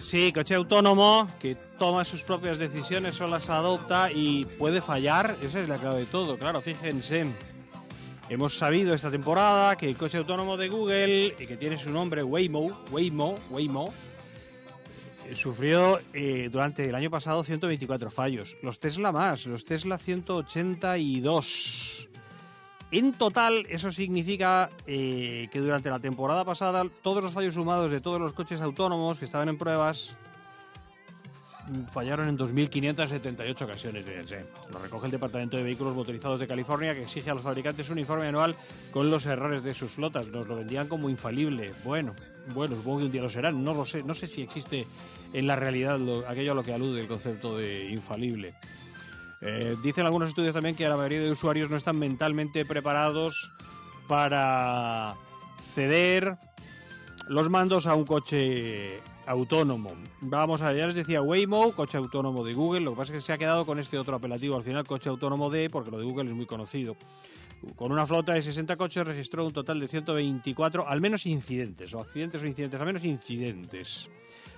[0.00, 5.36] Sí, coche autónomo, que toma sus propias decisiones o las adopta y puede fallar.
[5.42, 7.26] Esa es la clave de todo, claro, fíjense.
[8.28, 12.84] Hemos sabido esta temporada que el coche autónomo de Google, que tiene su nombre Waymo,
[12.92, 13.92] Waymo, Waymo,
[15.28, 18.56] eh, sufrió eh, durante el año pasado 124 fallos.
[18.62, 21.89] Los Tesla más, los Tesla 182.
[22.92, 28.00] En total, eso significa eh, que durante la temporada pasada todos los fallos sumados de
[28.00, 30.16] todos los coches autónomos que estaban en pruebas
[31.92, 34.06] fallaron en 2.578 ocasiones.
[34.72, 37.98] Lo recoge el Departamento de Vehículos Motorizados de California, que exige a los fabricantes un
[37.98, 38.56] informe anual
[38.90, 40.28] con los errores de sus flotas.
[40.28, 41.72] Nos lo vendían como infalible.
[41.84, 42.14] Bueno,
[42.54, 43.62] bueno, supongo que un día lo serán.
[43.62, 44.02] No lo sé.
[44.02, 44.86] No sé si existe
[45.32, 48.54] en la realidad aquello a lo que alude el concepto de infalible.
[49.42, 53.52] Eh, dicen algunos estudios también que la mayoría de usuarios no están mentalmente preparados
[54.06, 55.14] para
[55.74, 56.36] ceder
[57.28, 59.92] los mandos a un coche autónomo.
[60.20, 63.18] Vamos a ver, ya les decía Waymo, coche autónomo de Google, lo que pasa es
[63.18, 65.98] que se ha quedado con este otro apelativo al final, coche autónomo de, porque lo
[65.98, 66.96] de Google es muy conocido.
[67.76, 72.00] Con una flota de 60 coches registró un total de 124, al menos incidentes, o
[72.00, 74.10] accidentes o incidentes, al menos incidentes.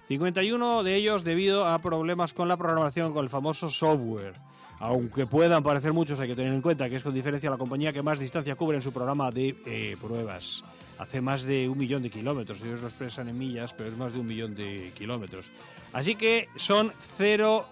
[0.09, 4.35] 51 de ellos debido a problemas con la programación, con el famoso software.
[4.83, 7.93] Aunque puedan parecer muchos, hay que tener en cuenta que es con diferencia la compañía
[7.93, 10.65] que más distancia cubre en su programa de eh, pruebas.
[10.99, 14.13] Hace más de un millón de kilómetros, ellos lo expresan en millas, pero es más
[14.13, 15.53] de un millón de kilómetros.
[15.93, 17.65] Así que son 0.2,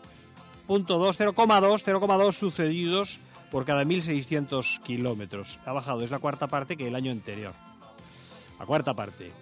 [0.69, 3.19] 0,2, 0,2 sucedidos
[3.51, 5.59] por cada 1.600 kilómetros.
[5.67, 7.55] Ha bajado, es la cuarta parte que el año anterior.
[8.57, 9.33] La cuarta parte.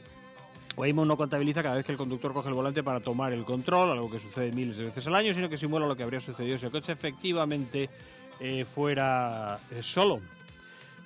[0.79, 3.91] Waymo no contabiliza cada vez que el conductor coge el volante para tomar el control,
[3.91, 6.57] algo que sucede miles de veces al año, sino que simula lo que habría sucedido
[6.57, 7.91] si el coche efectivamente
[8.39, 10.21] eh, fuera eh, solo.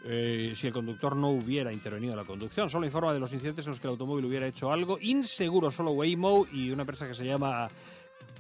[0.05, 2.69] Eh, si el conductor no hubiera intervenido en la conducción.
[2.69, 5.71] Solo informa de los incidentes en los que el automóvil hubiera hecho algo inseguro.
[5.71, 7.71] Solo Waymo y una empresa que se llama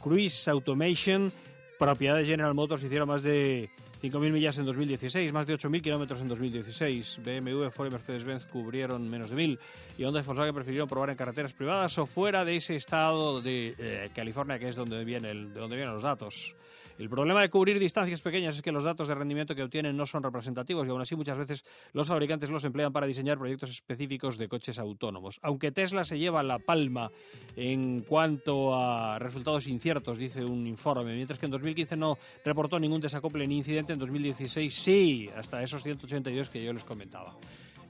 [0.02, 1.32] Cruise Automation,
[1.78, 3.70] propiedad de General Motors, hicieron más de
[4.02, 7.20] 5.000 millas en 2016, más de 8.000 kilómetros en 2016.
[7.24, 9.58] BMW, Ford y Mercedes-Benz cubrieron menos de 1.000
[9.96, 13.74] y Honda y Volkswagen prefirieron probar en carreteras privadas o fuera de ese estado de
[13.78, 16.56] eh, California, que es donde, viene el, de donde vienen los datos.
[16.98, 20.06] El problema de cubrir distancias pequeñas es que los datos de rendimiento que obtienen no
[20.06, 24.38] son representativos y aún así muchas veces los fabricantes los emplean para diseñar proyectos específicos
[24.38, 25.38] de coches autónomos.
[25.42, 27.10] Aunque Tesla se lleva la palma
[27.56, 33.00] en cuanto a resultados inciertos, dice un informe, mientras que en 2015 no reportó ningún
[33.00, 37.36] desacople ni incidente, en 2016 sí, hasta esos 182 que yo les comentaba.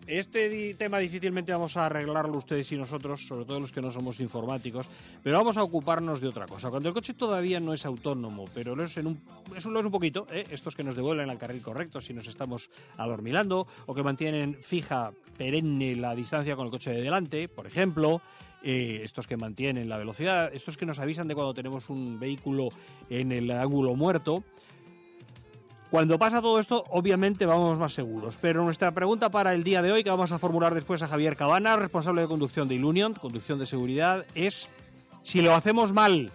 [0.07, 4.19] Este tema difícilmente vamos a arreglarlo ustedes y nosotros, sobre todo los que no somos
[4.19, 4.89] informáticos,
[5.23, 6.71] pero vamos a ocuparnos de otra cosa.
[6.71, 9.21] Cuando el coche todavía no es autónomo, pero lo es, un,
[9.57, 10.45] es un poquito, ¿eh?
[10.51, 15.13] estos que nos devuelven al carril correcto si nos estamos adormilando, o que mantienen fija,
[15.39, 18.21] perenne la distancia con el coche de delante, por ejemplo,
[18.65, 22.71] eh, estos que mantienen la velocidad, estos que nos avisan de cuando tenemos un vehículo
[23.09, 24.43] en el ángulo muerto,
[25.93, 28.39] cuando pasa todo esto, obviamente vamos más seguros.
[28.41, 31.37] Pero nuestra pregunta para el día de hoy, que vamos a formular después a Javier
[31.37, 34.71] Cabana, responsable de conducción de Ilunion, conducción de seguridad, es
[35.23, 36.33] si lo hacemos mal,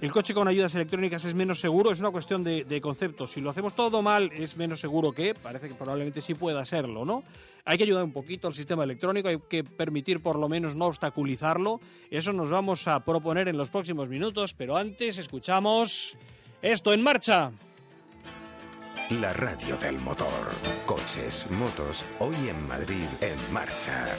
[0.00, 3.26] el coche con ayudas electrónicas es menos seguro, es una cuestión de, de concepto.
[3.26, 7.04] Si lo hacemos todo mal, es menos seguro que, parece que probablemente sí pueda serlo,
[7.04, 7.24] ¿no?
[7.66, 10.86] Hay que ayudar un poquito al sistema electrónico, hay que permitir por lo menos no
[10.86, 11.78] obstaculizarlo.
[12.10, 16.16] Eso nos vamos a proponer en los próximos minutos, pero antes escuchamos
[16.62, 17.52] esto en marcha.
[19.10, 20.28] La radio del motor.
[20.86, 24.16] Coches, motos, hoy en Madrid en marcha.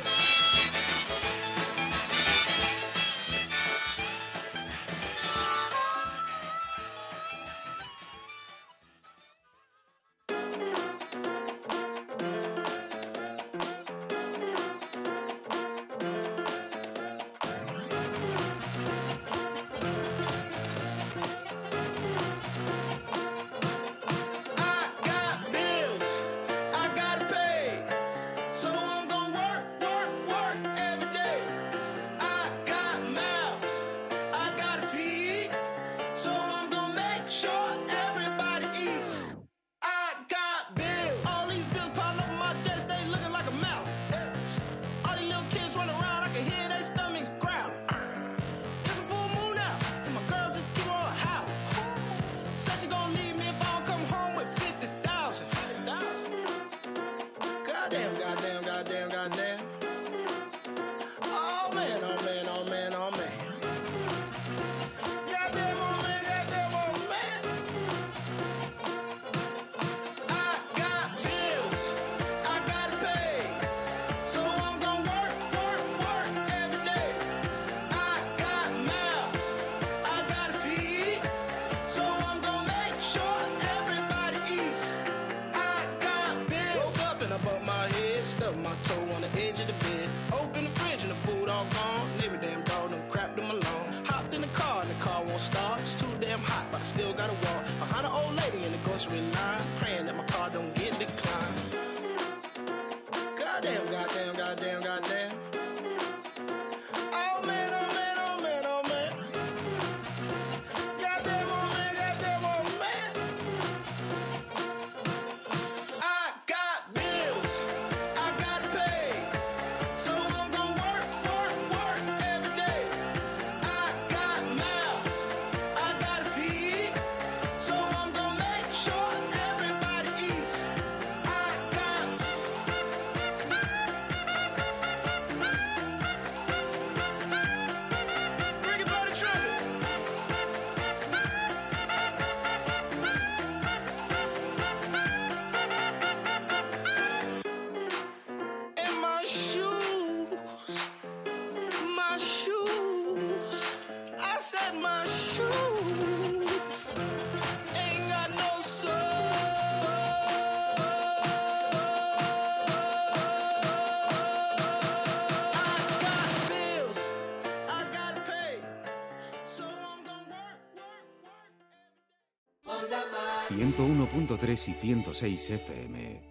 [174.56, 176.22] Y 106 FM.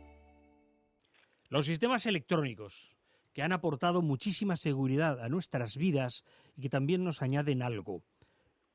[1.50, 2.96] Los sistemas electrónicos
[3.34, 6.24] que han aportado muchísima seguridad a nuestras vidas
[6.56, 8.02] y que también nos añaden algo.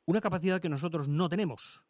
[0.10, 1.84] Una capacidad que nosotros no tenemos.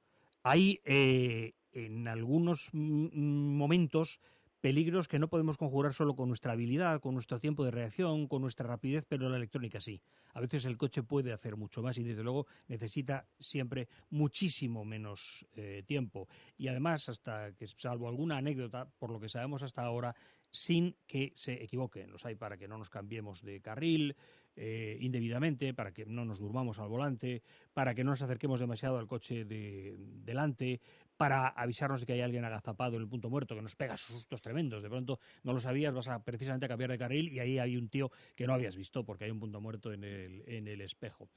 [0.43, 4.19] Hay eh, en algunos momentos
[4.59, 8.41] peligros que no podemos conjurar solo con nuestra habilidad, con nuestro tiempo de reacción, con
[8.41, 10.01] nuestra rapidez, pero la electrónica sí.
[10.33, 15.45] A veces el coche puede hacer mucho más y desde luego necesita siempre muchísimo menos
[15.55, 16.27] eh, tiempo.
[16.57, 20.13] Y además, hasta que salvo alguna anécdota, por lo que sabemos hasta ahora,
[20.51, 22.11] sin que se equivoquen.
[22.11, 24.17] Los hay para que no nos cambiemos de carril
[24.55, 27.43] eh, indebidamente, para que no nos durmamos al volante,
[27.73, 30.81] para que no nos acerquemos demasiado al coche de delante,
[31.17, 34.41] para avisarnos de que hay alguien agazapado en el punto muerto que nos pega sustos
[34.41, 34.81] tremendos.
[34.81, 37.75] De pronto no lo sabías, vas a precisamente a cambiar de carril y ahí hay
[37.75, 40.81] un tío que no habías visto porque hay un punto muerto en el, en el
[40.81, 41.27] espejo.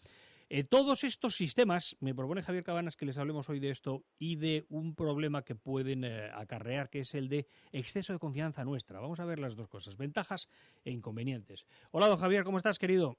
[0.54, 4.37] Eh, todos estos sistemas, me propone Javier Cabanas que les hablemos hoy de esto y
[4.37, 9.00] de un problema que pueden eh, acarrear, que es el de exceso de confianza nuestra.
[9.00, 10.50] Vamos a ver las dos cosas, ventajas
[10.84, 11.64] e inconvenientes.
[11.90, 13.16] Hola, don Javier, ¿cómo estás, querido?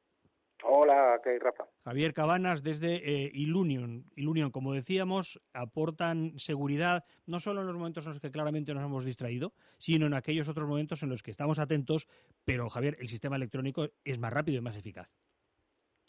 [0.63, 1.63] Hola, ¿qué hay, Rafa?
[1.83, 4.05] Javier Cabanas desde eh, Ilunion.
[4.15, 8.83] Ilunion, como decíamos, aportan seguridad no solo en los momentos en los que claramente nos
[8.83, 12.07] hemos distraído, sino en aquellos otros momentos en los que estamos atentos,
[12.45, 15.09] pero Javier, el sistema electrónico es más rápido y más eficaz.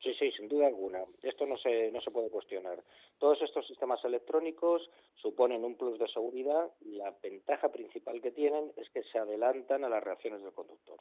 [0.04, 1.00] Sí, sí, duda alguna.
[1.23, 2.82] Esto no se, no se puede cuestionar.
[3.18, 8.88] Todos estos sistemas electrónicos suponen un plus de seguridad la ventaja principal que tienen es
[8.90, 10.99] que se adelantan a las reacciones del conductor.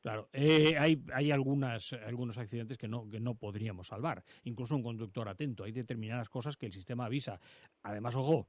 [0.00, 4.82] Claro, eh, hay, hay algunas, algunos accidentes que no, que no podríamos salvar, incluso un
[4.82, 5.62] conductor atento.
[5.62, 7.38] Hay determinadas cosas que el sistema avisa.
[7.84, 8.48] Además, ojo,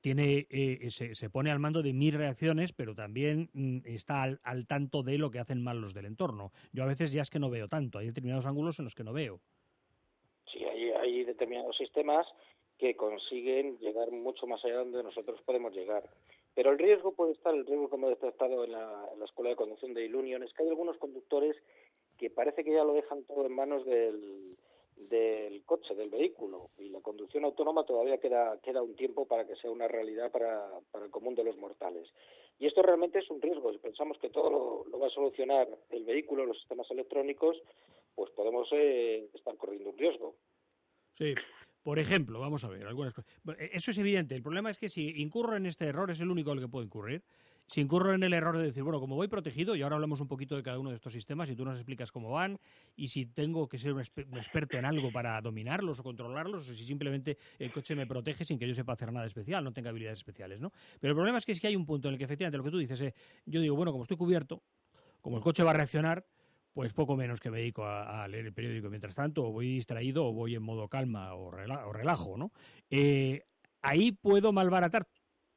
[0.00, 5.02] tiene, eh, se, pone al mando de mis reacciones, pero también mm, está al, tanto
[5.02, 6.52] de lo que hacen mal los del entorno.
[6.72, 9.04] Yo a veces ya es que no veo tanto, hay determinados ángulos en los que
[9.04, 9.40] no veo.
[10.52, 12.26] Sí, hay, determinados sistemas
[12.78, 16.08] que consiguen llegar mucho más allá de donde nosotros podemos llegar.
[16.54, 19.50] Pero el riesgo puede estar, el riesgo que hemos detectado en la, en la Escuela
[19.50, 21.56] de Conducción de Ilunion es que hay algunos conductores
[22.18, 24.56] que parece que ya lo dejan todo en manos del,
[24.96, 26.70] del coche, del vehículo.
[26.78, 30.68] Y la conducción autónoma todavía queda, queda un tiempo para que sea una realidad para,
[30.90, 32.08] para el común de los mortales.
[32.58, 33.72] Y esto realmente es un riesgo.
[33.72, 37.56] Si pensamos que todo lo, va a solucionar el vehículo, los sistemas electrónicos,
[38.14, 40.34] pues podemos eh, estar corriendo un riesgo.
[41.16, 41.34] Sí.
[41.82, 43.30] Por ejemplo, vamos a ver algunas cosas.
[43.72, 44.34] Eso es evidente.
[44.34, 46.84] El problema es que si incurro en este error, es el único al que puedo
[46.84, 47.22] incurrir
[47.70, 50.26] si incurro en el error de decir, bueno, como voy protegido, y ahora hablamos un
[50.26, 52.58] poquito de cada uno de estos sistemas y tú nos explicas cómo van,
[52.96, 56.84] y si tengo que ser un, experto en algo para dominarlos o controlarlos, o si
[56.84, 60.18] simplemente el coche me protege sin que yo sepa hacer nada especial, no tenga habilidades
[60.18, 60.72] especiales, ¿no?
[60.98, 62.72] Pero el problema es que si hay un punto en el que efectivamente lo que
[62.72, 63.14] tú dices, eh,
[63.46, 64.64] yo digo, bueno, como estoy cubierto,
[65.20, 66.26] como el coche va a reaccionar,
[66.72, 70.26] pues poco menos que me dedico a, leer el periódico mientras tanto, o voy distraído,
[70.26, 72.50] o voy en modo calma o, relajo, ¿no?
[72.90, 73.44] Eh,
[73.80, 75.06] ahí puedo malbaratar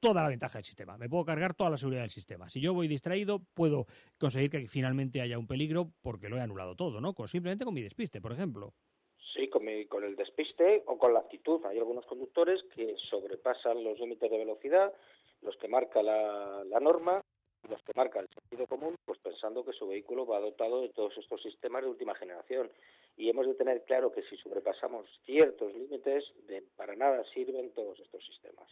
[0.03, 0.97] toda la ventaja del sistema.
[0.97, 2.49] Me puedo cargar toda la seguridad del sistema.
[2.49, 3.85] Si yo voy distraído, puedo
[4.19, 7.13] conseguir que finalmente haya un peligro porque lo he anulado todo, ¿no?
[7.13, 8.73] Con, simplemente con mi despiste, por ejemplo.
[9.33, 11.65] Sí, con, con el despiste o con la actitud.
[11.65, 14.91] Hay algunos conductores que sobrepasan los límites de velocidad,
[15.41, 17.21] los que marca la, la norma,
[17.69, 21.17] los que marca el sentido común, pues pensando que su vehículo va dotado de todos
[21.17, 22.69] estos sistemas de última generación.
[23.15, 27.99] Y hemos de tener claro que si sobrepasamos ciertos límites, de, para nada sirven todos
[27.99, 28.67] estos sistemas.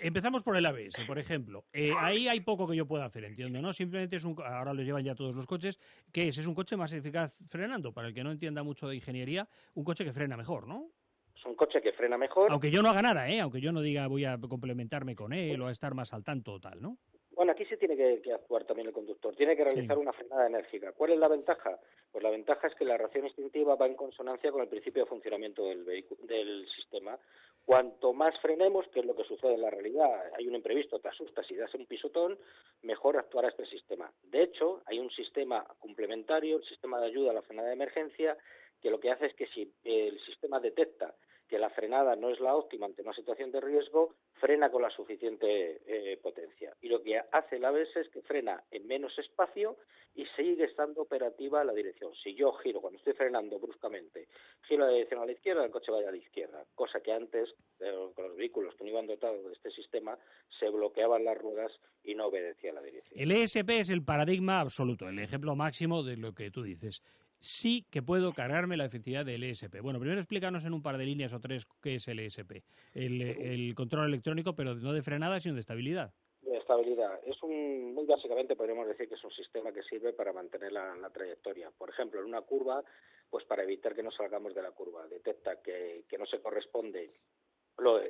[0.00, 1.64] Empezamos por el ABS, por ejemplo.
[1.72, 3.72] Eh, ahí hay poco que yo pueda hacer, entiendo, ¿no?
[3.72, 4.36] Simplemente es un.
[4.42, 5.78] Ahora lo llevan ya todos los coches.
[6.12, 6.38] ¿Qué es?
[6.38, 7.92] Es un coche más eficaz frenando.
[7.92, 10.90] Para el que no entienda mucho de ingeniería, un coche que frena mejor, ¿no?
[11.36, 12.50] Es un coche que frena mejor.
[12.50, 13.40] Aunque yo no haga nada, ¿eh?
[13.40, 16.54] Aunque yo no diga voy a complementarme con él o a estar más al tanto
[16.54, 16.98] o tal, ¿no?
[17.42, 20.92] Bueno, aquí sí tiene que, actuar también el conductor, tiene que realizar una frenada enérgica.
[20.92, 21.76] ¿Cuál es la ventaja?
[22.12, 25.08] Pues la ventaja es que la reacción instintiva va en consonancia con el principio de
[25.08, 27.18] funcionamiento del, del sistema.
[27.64, 31.08] Cuanto más frenemos, que es lo que sucede en la realidad, hay un imprevisto, te
[31.08, 32.38] asustas y das un pisotón,
[32.82, 34.08] mejor actuará este sistema.
[34.22, 38.38] De hecho, hay un sistema complementario, el sistema de ayuda a la frenada de emergencia,
[38.80, 41.12] que lo que hace es que si el sistema detecta
[41.52, 44.88] que la frenada no es la óptima ante una situación de riesgo, frena con la
[44.88, 46.74] suficiente eh, potencia.
[46.80, 49.76] Y lo que hace el ABS es que frena en menos espacio
[50.14, 52.14] y sigue estando operativa la dirección.
[52.14, 54.28] Si yo giro, cuando estoy frenando bruscamente,
[54.66, 56.64] giro la dirección a la izquierda, el coche vaya a la izquierda.
[56.74, 60.16] Cosa que antes, eh, con los vehículos que no iban dotados de este sistema,
[60.58, 61.70] se bloqueaban las ruedas
[62.02, 63.20] y no obedecía la dirección.
[63.20, 67.02] El ESP es el paradigma absoluto, el ejemplo máximo de lo que tú dices
[67.42, 69.80] sí que puedo cargarme la efectividad del ESP.
[69.82, 72.62] Bueno, primero explícanos en un par de líneas o tres qué es el ESP.
[72.94, 76.14] El, control electrónico, pero no de frenada, sino de estabilidad.
[76.40, 77.20] De estabilidad.
[77.26, 81.10] Es un, muy básicamente podríamos decir que es un sistema que sirve para mantener la,
[81.12, 81.70] trayectoria.
[81.76, 82.82] Por ejemplo, en una curva,
[83.28, 85.06] pues para evitar que nos salgamos de la curva.
[85.08, 87.12] Detecta que, no se corresponde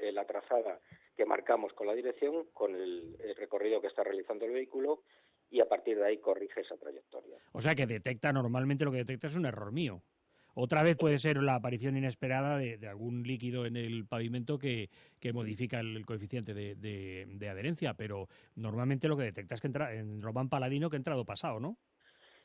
[0.00, 0.78] eh, la trazada
[1.16, 5.02] que marcamos con la dirección, con el recorrido que está realizando el vehículo
[5.52, 7.36] y a partir de ahí corrige esa trayectoria.
[7.52, 10.02] O sea que detecta, normalmente lo que detecta es un error mío.
[10.54, 14.90] Otra vez puede ser la aparición inesperada de, algún líquido en el pavimento que,
[15.32, 20.48] modifica el, coeficiente de, adherencia, pero normalmente lo que detecta es que entra en Román
[20.48, 21.78] Paladino que ha entrado pasado, ¿no?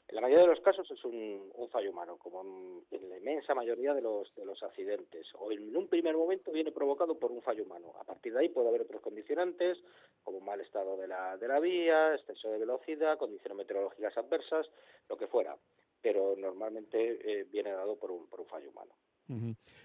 [0.10, 3.94] En la mayoría de los casos es un, fallo humano, como en, la inmensa mayoría
[3.94, 5.28] de los, de los accidentes.
[5.38, 7.94] O en un primer momento viene provocado por un fallo humano.
[8.00, 9.78] A partir de ahí puede haber otros condicionantes,
[10.24, 14.70] como mal estado de la, de la vía, exceso de velocidad, condiciones meteorológicas adversas,
[15.10, 15.58] lo que fuera.
[16.02, 18.94] Pero normalmente eh, viene dado por un, por un fallo humano.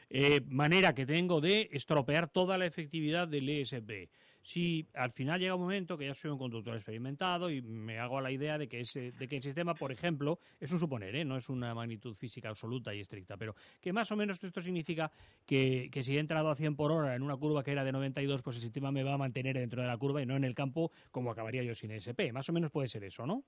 [0.09, 4.09] Eh, manera que tengo de estropear toda la efectividad del ESP.
[4.43, 8.19] Si al final llega un momento que ya soy un conductor experimentado y me hago
[8.19, 11.15] a la idea de que, ese, de que el sistema, por ejemplo, es un suponer,
[11.15, 11.25] ¿eh?
[11.25, 15.13] no es una magnitud física absoluta y estricta, pero que más o menos esto significa
[15.47, 17.93] que, que si he entrado a 100 por hora en una curva que era de
[17.93, 20.45] 92, pues el sistema me va a mantener dentro de la curva y no en
[20.45, 22.33] el campo como acabaría yo sin ESP.
[22.33, 23.45] Más o menos puede ser eso, ¿no?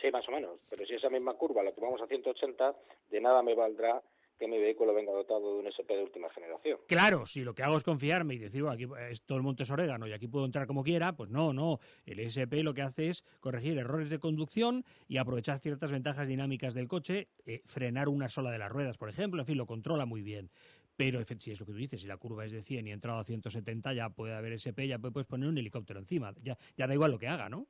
[0.00, 0.60] Sí, más o menos.
[0.68, 2.74] Pero si esa misma curva la tomamos a 180,
[3.10, 4.02] de nada me valdrá
[4.38, 6.78] que mi vehículo venga dotado de un SP de última generación.
[6.86, 9.70] Claro, si lo que hago es confiarme y decir, aquí es todo el monte es
[9.70, 11.78] orégano y aquí puedo entrar como quiera, pues no, no.
[12.04, 16.74] El SP lo que hace es corregir errores de conducción y aprovechar ciertas ventajas dinámicas
[16.74, 20.06] del coche, eh, frenar una sola de las ruedas, por ejemplo, en fin, lo controla
[20.06, 20.50] muy bien.
[20.96, 22.94] Pero si es lo que tú dices, si la curva es de 100 y he
[22.94, 26.32] entrado a 170, ya puede haber SP, ya puedes poner un helicóptero encima.
[26.42, 27.66] Ya, ya da igual lo que haga, ¿no?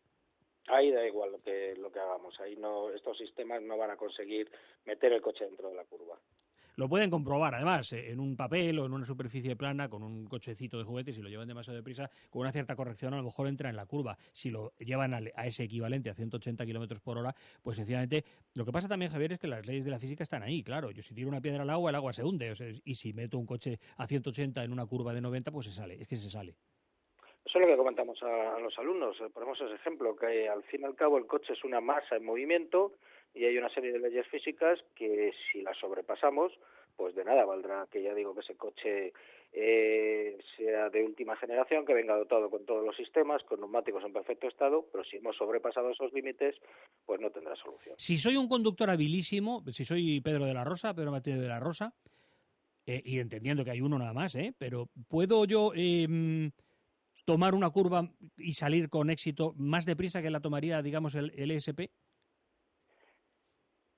[0.69, 2.39] Ahí da igual lo que, lo que hagamos.
[2.41, 4.51] Ahí no, estos sistemas no van a conseguir
[4.85, 6.19] meter el coche dentro de la curva.
[6.77, 10.27] Lo pueden comprobar, además, eh, en un papel o en una superficie plana con un
[10.27, 13.49] cochecito de juguete, si lo llevan demasiado deprisa, con una cierta corrección a lo mejor
[13.49, 14.19] entra en la curva.
[14.33, 18.25] Si lo llevan a, ese equivalente a 180 kilómetros por hora, pues sencillamente.
[18.53, 20.91] Lo que pasa también, Javier, es que las leyes de la física están ahí, claro.
[20.91, 22.53] Yo si tiro una piedra al agua, el agua se hunde.
[22.85, 25.95] y si meto un coche a 180 en una curva de 90, pues se sale.
[25.99, 26.57] Es que se sale.
[27.47, 29.17] Eso es lo que comentamos a, los alumnos.
[29.33, 32.25] Ponemos ese ejemplo, que al fin y al cabo el coche es una masa en
[32.25, 32.95] movimiento
[33.37, 36.53] y hay una serie de leyes físicas que si las sobrepasamos,
[36.97, 39.13] pues de nada valdrá que ya digo que ese coche
[39.53, 44.15] eh, sea de última generación, que venga dotado con todos los sistemas, con neumáticos en
[44.15, 46.57] perfecto estado, pero si hemos sobrepasado esos límites,
[47.05, 47.95] pues no tendrá solución.
[47.99, 51.61] Si soy un conductor habilísimo, si soy Pedro de la Rosa, Pedro Martínez de la
[51.61, 51.93] Rosa,
[52.87, 54.55] eh, y entendiendo que hay uno nada más, ¿eh?
[54.57, 56.53] pero ¿puedo yo em,
[57.27, 61.91] tomar una curva y salir con éxito más deprisa que la tomaría, digamos, el ESP?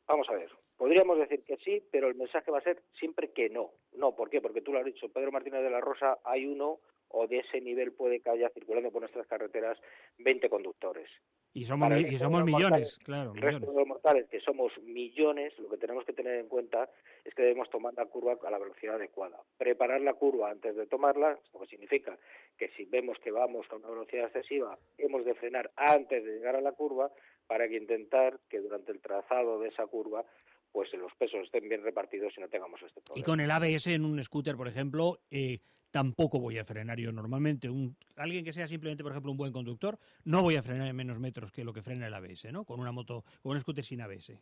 [0.09, 0.51] Vamos a ver.
[0.77, 3.73] Podríamos decir que sí, pero el mensaje va a ser siempre que no.
[3.93, 4.41] No, ¿por qué?
[4.41, 7.61] Porque tú lo has dicho, Pedro Martínez de la Rosa, hay uno o de ese
[7.61, 9.79] nivel puede que haya circulando por nuestras carreteras
[10.19, 11.11] 20 conductores.
[11.55, 13.33] Y somos, y somos millones, claro.
[13.35, 16.89] El resto de los mortales, que somos millones, lo que tenemos que tener en cuenta
[17.25, 19.41] es que debemos tomar la curva a la velocidad adecuada.
[19.57, 22.19] Preparar la curva antes de tomarla, lo que significa
[22.57, 26.55] que si vemos que vamos a una velocidad excesiva, hemos de frenar antes de llegar
[26.55, 27.11] a la curva
[27.49, 30.25] para que intentar que durante el trazado de esa curva
[30.71, 33.21] pues los pesos estén bien repartidos y no tengamos este problema.
[33.21, 35.59] Y con el ABS en un scooter, por ejemplo, eh,
[35.91, 37.69] tampoco voy a frenar yo normalmente.
[37.69, 40.97] Un, alguien que sea simplemente, por ejemplo, un buen conductor, no voy a frenar en
[40.97, 42.65] menos metros que lo que frena el ABS, ¿no?
[42.65, 44.39] Con una moto, con un scooter sin ABS.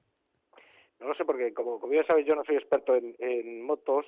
[1.00, 4.06] No lo sé, porque como, como ya sabes, yo no soy experto en, en motos,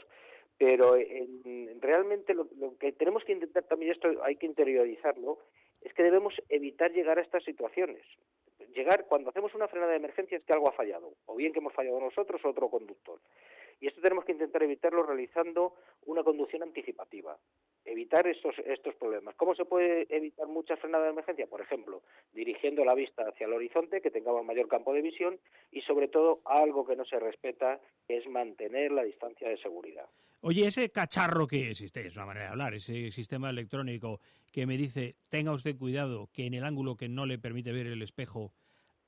[0.56, 5.38] pero en, realmente lo, lo, que tenemos que intentar también, esto hay que interiorizarlo,
[5.82, 8.02] es que debemos evitar llegar a estas situaciones.
[8.74, 11.58] Llegar cuando hacemos una frenada de emergencia es que algo ha fallado, o bien que
[11.58, 13.20] hemos fallado nosotros o otro conductor.
[13.80, 15.74] Y esto tenemos que intentar evitarlo realizando
[16.06, 17.38] una conducción anticipativa,
[17.90, 19.34] evitar estos, estos problemas.
[19.36, 21.46] ¿Cómo se puede evitar mucha frenada de emergencia?
[21.46, 22.02] Por ejemplo,
[22.32, 25.38] dirigiendo la vista hacia el horizonte, que tengamos mayor campo de visión
[25.72, 30.06] y sobre todo algo que no se respeta, que es mantener la distancia de seguridad.
[30.40, 34.20] Oye, ese cacharro que existe, es una manera de hablar, ese sistema electrónico
[34.52, 37.86] que me dice, tenga usted cuidado que en el ángulo que no le permite ver
[37.86, 38.52] el espejo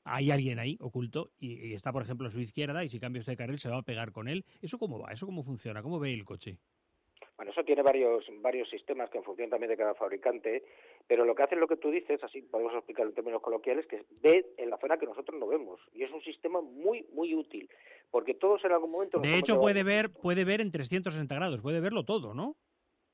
[0.05, 3.33] hay alguien ahí oculto y, está, por ejemplo, a su izquierda y si cambia usted
[3.33, 4.45] de carril se va a pegar con él.
[4.61, 5.13] ¿Eso cómo va?
[5.13, 5.83] ¿Eso cómo funciona?
[5.83, 6.59] ¿Cómo ve el coche?
[7.41, 10.63] Bueno, eso tiene varios varios sistemas que en función también de cada fabricante,
[11.07, 13.87] pero lo que hace es lo que tú dices, así podemos explicarlo en términos coloquiales,
[13.87, 17.35] que ve en la zona que nosotros no vemos y es un sistema muy muy
[17.35, 17.67] útil,
[18.11, 21.81] porque todos en algún momento De hecho puede ver puede ver en 360 grados, puede
[21.81, 22.57] verlo todo, ¿no?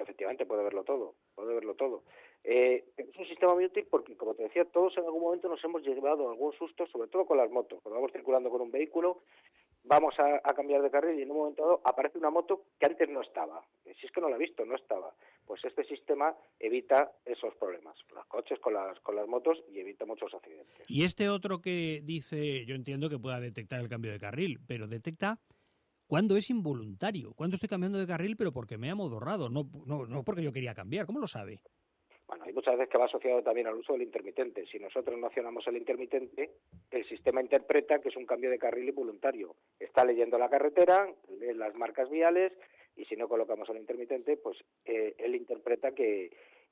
[0.00, 2.02] Efectivamente puede verlo todo, puede verlo todo.
[2.42, 5.62] Eh, es un sistema muy útil porque, como te decía, todos en algún momento nos
[5.64, 7.80] hemos llevado algún susto, sobre todo con las motos.
[7.82, 9.22] Cuando vamos circulando con un vehículo,
[9.86, 13.08] vamos a, cambiar de carril y en un momento dado aparece una moto que antes
[13.08, 13.62] no estaba.
[13.84, 15.14] Si es que no la he visto, no estaba.
[15.46, 20.04] Pues este sistema evita esos problemas, los coches con las, con las motos y evita
[20.04, 20.84] muchos accidentes.
[20.88, 24.86] Y este otro que dice, yo entiendo que pueda detectar el cambio de carril, pero
[24.88, 25.38] detecta
[26.06, 30.06] cuando es involuntario, cuando estoy cambiando de carril, pero porque me ha modorrado, no, no,
[30.06, 31.06] no porque yo quería cambiar.
[31.06, 31.60] ¿Cómo lo sabe?
[32.26, 34.66] Bueno, hay muchas veces que va asociado también al uso del intermitente.
[34.66, 36.50] Si nosotros no accionamos el intermitente,
[36.90, 39.54] el sistema interpreta que es un cambio de carril involuntario.
[39.78, 42.52] Está leyendo la carretera, lee las marcas viales
[42.96, 46.30] y si no colocamos el intermitente, pues eh, él interpreta que,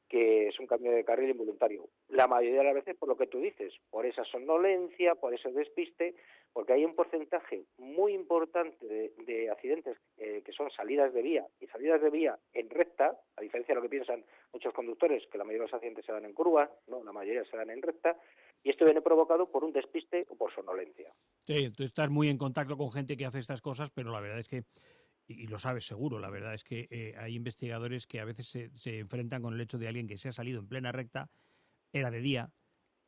[0.09, 1.89] que es un cambio de carril involuntario.
[2.09, 5.51] La mayoría de las veces por lo que tú dices, por esa somnolencia, por ese
[5.51, 6.15] despiste,
[6.53, 11.47] porque hay un porcentaje muy importante de, de accidentes eh, que son salidas de vía
[11.61, 15.39] y salidas de vía en recta, a diferencia de lo que piensan muchos conductores, que
[15.39, 17.83] la mayoría de los accidentes se dan en curva, no, la mayoría se dan en
[17.83, 18.17] recta,
[18.63, 21.13] y esto viene provocado por un despiste o por somnolencia.
[21.47, 24.39] Sí, tú estás muy en contacto con gente que hace estas cosas, pero la verdad
[24.39, 24.63] es que
[25.27, 28.71] y lo sabes seguro, la verdad es que eh, hay investigadores que a veces se,
[28.71, 31.31] se, enfrentan con el hecho de alguien que se ha salido en plena recta,
[31.93, 32.51] era de día,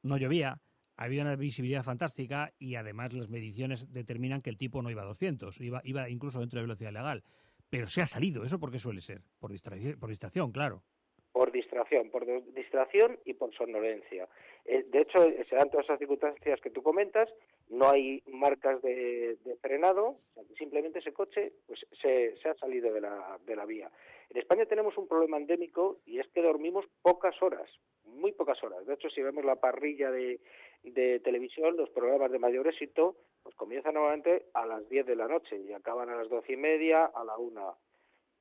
[0.03, 0.61] no llovía,
[0.97, 5.07] había una visibilidad fantástica y además las mediciones determinan que el tipo no iba a
[5.07, 7.23] 200, iba, iba incluso dentro de velocidad legal.
[7.69, 9.21] Pero se ha salido, ¿eso por qué suele ser?
[9.39, 10.83] Por distracción, por distracción claro.
[11.33, 12.25] Por distracción, por
[12.55, 14.27] distracción y por somnolencia.
[14.65, 17.29] Eh, de hecho, se dan todas esas circunstancias que tú comentas,
[17.69, 20.19] no hay marcas de, frenado,
[20.57, 23.91] simplemente ese coche pues se, se ha salido de la, de la vía.
[24.31, 27.69] En España tenemos un problema endémico y es que dormimos pocas horas,
[28.05, 28.87] muy pocas horas.
[28.87, 30.41] De hecho, si vemos la parrilla de,
[30.83, 35.29] de televisión, los programas de mayor éxito, pues comienzan normalmente a las 10 de la
[35.29, 37.73] noche y acaban a las doce y media, a la una.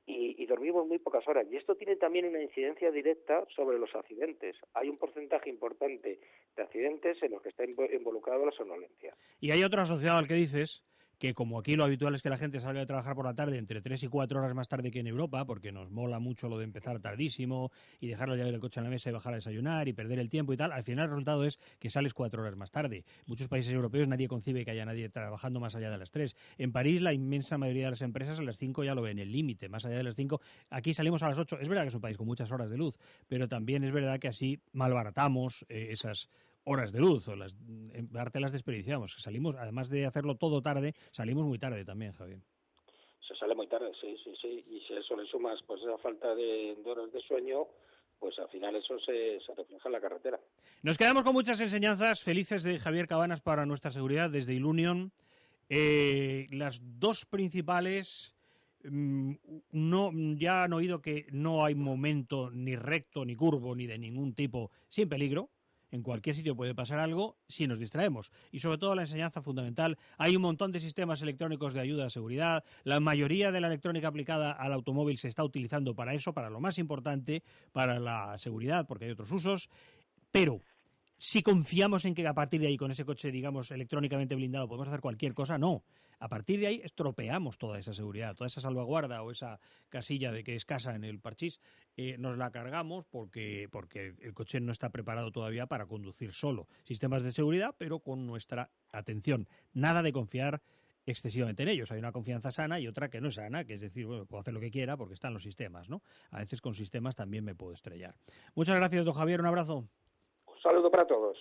[0.06, 1.46] Y, y, dormimos muy pocas horas.
[1.50, 4.54] Y esto tiene también una incidencia directa sobre los accidentes.
[4.74, 6.20] Hay un porcentaje importante
[6.56, 9.16] de accidentes en los que está involucrado la somnolencia.
[9.40, 10.84] Y hay otro asociado al que dices,
[11.18, 13.58] que como aquí lo habitual es que la gente salga de trabajar por la tarde
[13.58, 16.58] entre 3 y 4 horas más tarde que en Europa, porque nos mola mucho lo
[16.58, 19.36] de empezar tardísimo y dejar la llave del coche en la mesa y bajar a
[19.36, 22.42] desayunar y perder el tiempo y tal, al final el resultado es que sales 4
[22.42, 23.04] horas más tarde.
[23.26, 26.36] Muchos países europeos nadie concibe que haya nadie trabajando más allá de las 3.
[26.58, 29.32] En París la inmensa mayoría de las empresas a las 5 ya lo ven, el
[29.32, 30.40] límite, más allá de las 5.
[30.70, 31.58] Aquí salimos a las 8.
[31.60, 34.18] Es verdad que es un país con muchas horas de luz, pero también es verdad
[34.18, 36.28] que así malbaratamos eh, esas
[36.66, 37.54] horas de luz, o las,
[37.92, 39.14] en parte las desperdiciamos.
[39.18, 42.40] Salimos, además de hacerlo todo tarde, salimos muy tarde también, Javier.
[43.26, 44.64] Se sale muy tarde, sí, sí, sí.
[44.68, 47.66] Y si a eso le sumas pues esa falta de, de horas de sueño,
[48.18, 50.40] pues al final eso se, se, refleja en la carretera.
[50.82, 55.12] Nos quedamos con muchas enseñanzas felices de Javier Cabanas para nuestra seguridad desde Ilunion.
[55.68, 58.34] Eh, las dos principales
[58.84, 59.34] mm,
[59.70, 64.34] no ya han oído que no hay momento ni recto ni curvo ni de ningún
[64.34, 65.50] tipo sin peligro
[65.90, 68.30] en cualquier sitio puede pasar algo si nos distraemos.
[68.50, 69.98] Y sobre todo la enseñanza fundamental.
[70.18, 72.64] Hay un montón de sistemas electrónicos de ayuda a seguridad.
[72.84, 76.60] La mayoría de la electrónica aplicada al automóvil se está utilizando para eso, para lo
[76.60, 79.68] más importante, para la seguridad, porque hay otros usos.
[80.30, 80.60] Pero
[81.18, 84.88] si confiamos en que a partir de ahí, con ese coche, digamos, electrónicamente blindado, podemos
[84.88, 85.82] hacer cualquier cosa, no.
[86.18, 90.44] A partir de ahí estropeamos toda esa seguridad, toda esa salvaguarda o esa casilla de
[90.44, 91.60] que es casa en el parchís,
[91.96, 96.68] eh, nos la cargamos porque, porque el coche no está preparado todavía para conducir solo.
[96.84, 99.46] Sistemas de seguridad, pero con nuestra atención.
[99.74, 100.62] Nada de confiar
[101.04, 101.92] excesivamente en ellos.
[101.92, 104.40] Hay una confianza sana y otra que no es sana, que es decir, bueno, puedo
[104.40, 106.02] hacer lo que quiera porque están los sistemas, ¿no?
[106.30, 108.16] A veces con sistemas también me puedo estrellar.
[108.54, 109.84] Muchas gracias, don Javier, un abrazo.
[110.46, 111.38] Un saludo para todos.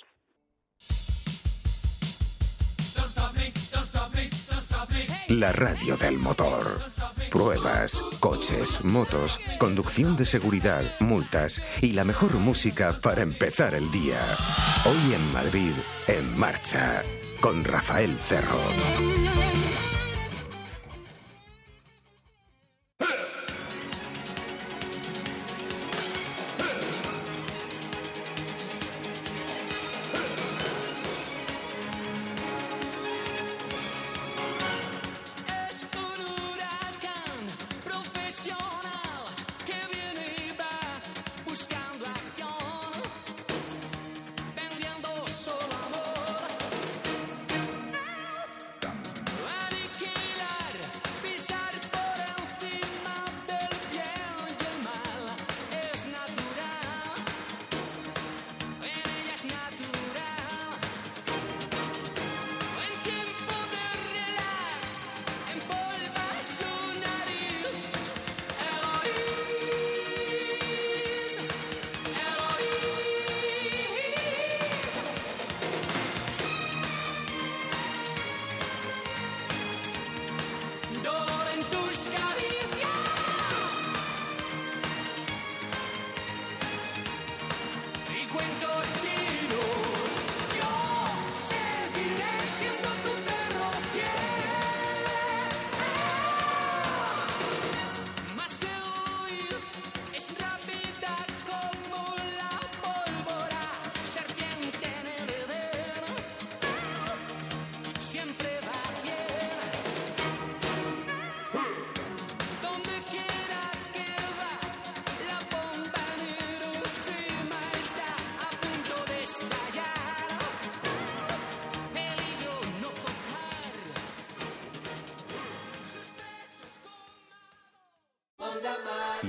[5.27, 6.81] La radio del motor.
[7.31, 14.19] Pruebas, coches, motos, conducción de seguridad, multas y la mejor música para empezar el día.
[14.85, 15.73] Hoy en Madrid,
[16.07, 17.03] en marcha,
[17.41, 19.24] con Rafael Cerro.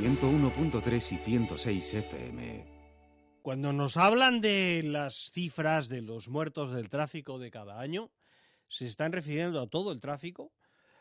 [0.07, 2.65] 101.3 y 106 FM.
[3.43, 8.13] Cuando nos hablan de las cifras de los muertos del tráfico de cada año,
[8.69, 10.53] se están refiriendo a todo el tráfico,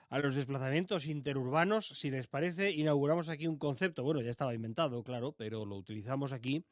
[0.09, 1.89] a los desplazamientos interurbanos.
[1.89, 6.31] Si les parece, inauguramos aquí un concepto, bueno, ya estaba inventado, claro, pero lo utilizamos
[6.31, 6.65] aquí,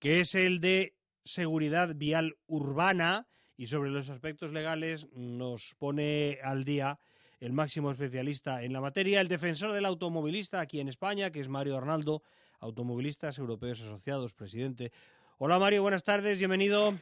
[0.00, 6.64] que es el de seguridad vial urbana y sobre los aspectos legales nos pone al
[6.64, 6.98] día
[7.40, 11.48] el máximo especialista en la materia, el defensor del automovilista aquí en España, que es
[11.48, 12.22] Mario Arnaldo,
[12.60, 14.90] Automovilistas Europeos Asociados, presidente.
[15.38, 16.94] Hola Mario, buenas tardes, bienvenido.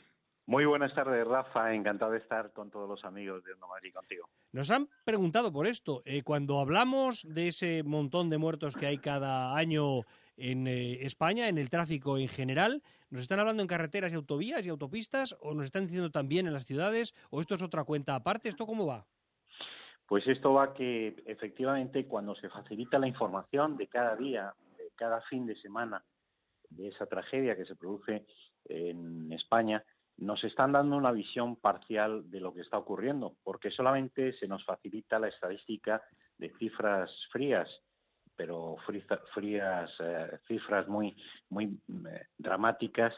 [0.49, 1.75] Muy buenas tardes, Rafa.
[1.75, 4.29] Encantado de estar con todos los amigos de Onda Madrid contigo.
[4.53, 6.03] Nos han preguntado por esto.
[6.05, 10.03] Eh, cuando hablamos de ese montón de muertos que hay cada año
[10.37, 14.65] en eh, España, en el tráfico en general, ¿nos están hablando en carreteras y autovías
[14.65, 18.15] y autopistas o nos están diciendo también en las ciudades o esto es otra cuenta
[18.15, 18.49] aparte?
[18.49, 19.05] ¿Esto cómo va?
[20.07, 25.21] Pues esto va que efectivamente cuando se facilita la información de cada día, de cada
[25.23, 26.05] fin de semana,
[26.71, 28.27] de esa tragedia que se produce
[28.65, 29.83] en España,
[30.19, 34.65] nos están dando una visión parcial de lo que está ocurriendo, porque solamente se nos
[34.65, 36.03] facilita la estadística
[36.39, 37.69] de cifras frías,
[38.35, 38.77] pero
[39.35, 41.17] frías, eh, cifras muy,
[41.51, 43.15] muy eh, dramáticas,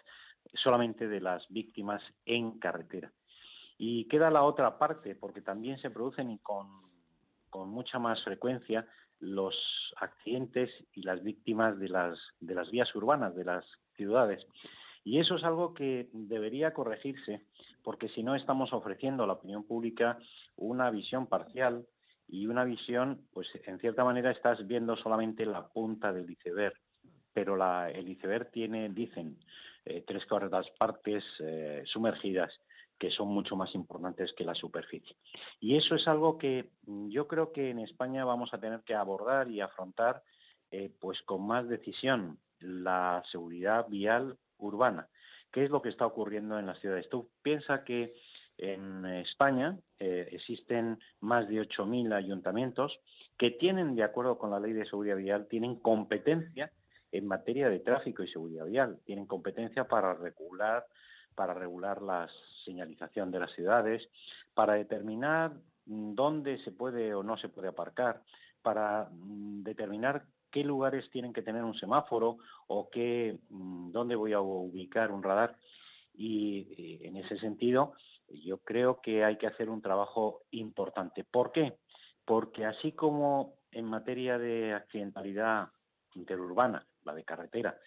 [0.54, 3.12] solamente de las víctimas en carretera.
[3.78, 6.66] Y queda la otra parte, porque también se producen y con,
[7.52, 8.86] mucha más frecuencia
[9.20, 9.54] los
[9.96, 13.64] accidentes y las víctimas de las, de las vías urbanas, de las
[13.96, 14.44] ciudades.
[15.04, 17.46] Y eso es algo que debería corregirse,
[17.82, 20.18] porque si no estamos ofreciendo a la opinión pública
[20.56, 21.86] una visión parcial
[22.28, 26.74] y una visión, pues en cierta manera estás viendo solamente la punta del iceberg,
[27.32, 29.38] pero la, el iceberg tiene, dicen,
[29.84, 32.52] eh, tres cuartas partes eh, sumergidas
[32.98, 35.16] que son mucho más importantes que la superficie.
[35.60, 38.94] Y eso es algo que mm, yo creo que en España vamos a tener que
[38.94, 40.22] abordar y afrontar
[40.70, 45.08] eh, pues con más decisión la seguridad vial urbana.
[45.52, 47.08] ¿Qué es lo que está ocurriendo en las ciudades?
[47.08, 48.14] Tú piensas que
[48.58, 52.98] en España eh, existen más de 8.000 ayuntamientos
[53.38, 56.72] que tienen, de acuerdo con la ley de seguridad vial, tienen competencia
[57.12, 60.84] en materia de tráfico y seguridad vial, tienen competencia para regular
[61.38, 62.28] para regular la
[62.64, 64.08] señalización de las ciudades,
[64.54, 65.52] para determinar
[65.86, 68.22] dónde se puede o no se puede aparcar,
[68.60, 74.32] para mm, determinar qué lugares tienen que tener un semáforo o qué, mm, dónde voy
[74.32, 75.56] a ubicar un radar.
[76.12, 77.92] Y, en ese sentido,
[78.28, 81.22] yo creo que hay que hacer un trabajo importante.
[81.22, 81.78] ¿Por qué?
[82.24, 85.68] Porque así como en materia de accidentalidad
[86.16, 87.78] interurbana, la de carretera,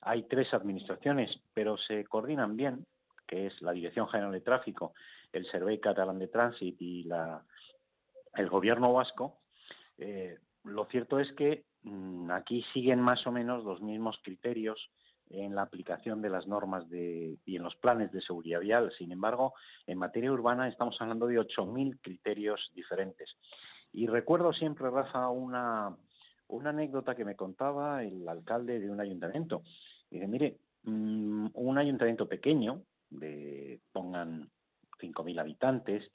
[0.00, 2.86] hay tres administraciones, pero se coordinan bien,
[3.26, 4.94] que es la Dirección General de Tráfico,
[5.32, 7.42] el Servei Catalán de Tránsito y la,
[8.34, 9.38] el Gobierno vasco,
[9.98, 14.90] eh, lo cierto es que mm, aquí siguen más o menos los mismos criterios
[15.30, 18.92] en la aplicación de las normas de, y en los planes de seguridad vial.
[18.98, 19.54] Sin embargo,
[19.86, 23.36] en materia urbana estamos hablando de 8.000 criterios diferentes.
[23.92, 25.96] Y recuerdo siempre, Rafa, una,
[26.48, 29.62] una anécdota que me contaba el alcalde de un ayuntamiento.
[30.10, 32.82] Dice, mire, mm, un ayuntamiento pequeño,
[33.18, 34.50] de pongan
[35.00, 36.10] 5.000 habitantes,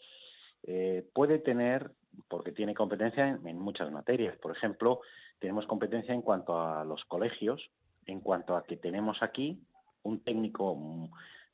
[0.63, 1.91] eh, puede tener,
[2.27, 4.37] porque tiene competencia en, muchas materias.
[4.37, 5.01] Por ejemplo,
[5.39, 7.69] tenemos competencia en cuanto a los colegios,
[8.05, 9.61] en cuanto a que tenemos aquí
[10.03, 10.75] un técnico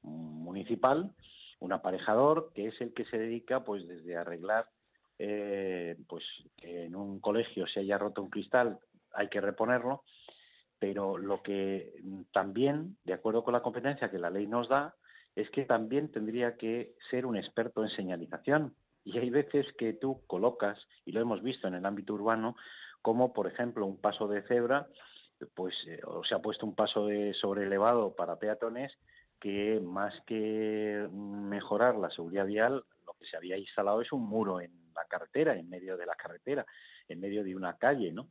[0.01, 1.11] municipal,
[1.59, 4.67] un aparejador, que es el que se dedica, pues, desde arreglar,
[5.19, 6.23] eh, pues,
[6.61, 8.79] en un colegio se haya roto un cristal,
[9.13, 10.03] hay que reponerlo,
[10.79, 11.93] pero lo que
[12.31, 14.95] también, de acuerdo con la competencia que la ley nos da,
[15.35, 18.75] es que también tendría que ser un experto en señalización.
[19.03, 22.55] Y hay veces que tú colocas, y lo hemos visto en el ámbito urbano,
[23.01, 24.87] como por ejemplo un paso de cebra,
[25.53, 28.97] pues eh, o se ha puesto un paso de sobrelevado para peatones
[29.39, 34.61] que más que mejorar la seguridad vial, lo que se había instalado es un muro
[34.61, 36.65] en la carretera, en medio de la carretera,
[37.07, 38.29] en medio de una calle, ¿no?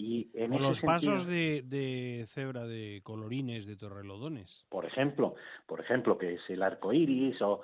[0.00, 4.64] Y en los pasos de, cebra de colorines de Torrelodones.
[4.70, 5.34] Por ejemplo,
[5.66, 7.60] por ejemplo, que es el arco iris o,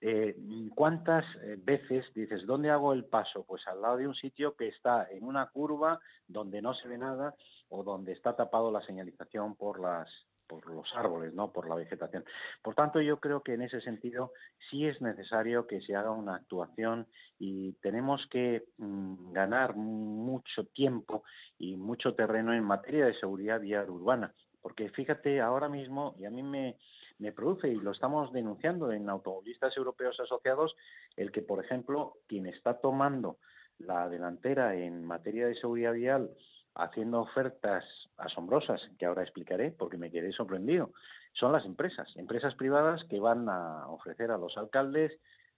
[0.00, 0.36] eh,
[0.74, 3.44] ¿Cuántas eh, veces dices, ¿dónde hago el paso?
[3.44, 6.98] Pues al lado de un sitio que está en una curva donde no se ve
[6.98, 7.34] nada
[7.68, 10.10] o donde está tapado la señalización por las
[10.46, 12.24] por los árboles, no por la vegetación.
[12.62, 14.32] Por tanto, yo creo que en ese sentido
[14.70, 17.06] sí es necesario que se haga una actuación
[17.38, 21.24] y tenemos que mm, ganar mucho tiempo
[21.58, 24.34] y mucho terreno en materia de seguridad vial urbana.
[24.60, 26.78] Porque fíjate, ahora mismo, y a mí me,
[27.18, 30.74] me produce, y lo estamos denunciando en automovilistas europeos asociados,
[31.16, 33.38] el que, por ejemplo, quien está tomando
[33.78, 36.30] la delantera en materia de seguridad vial,
[36.74, 37.84] haciendo ofertas
[38.16, 40.90] asombrosas, que ahora explicaré porque me quedé sorprendido,
[41.32, 45.12] son las empresas, empresas privadas que van a ofrecer a los alcaldes,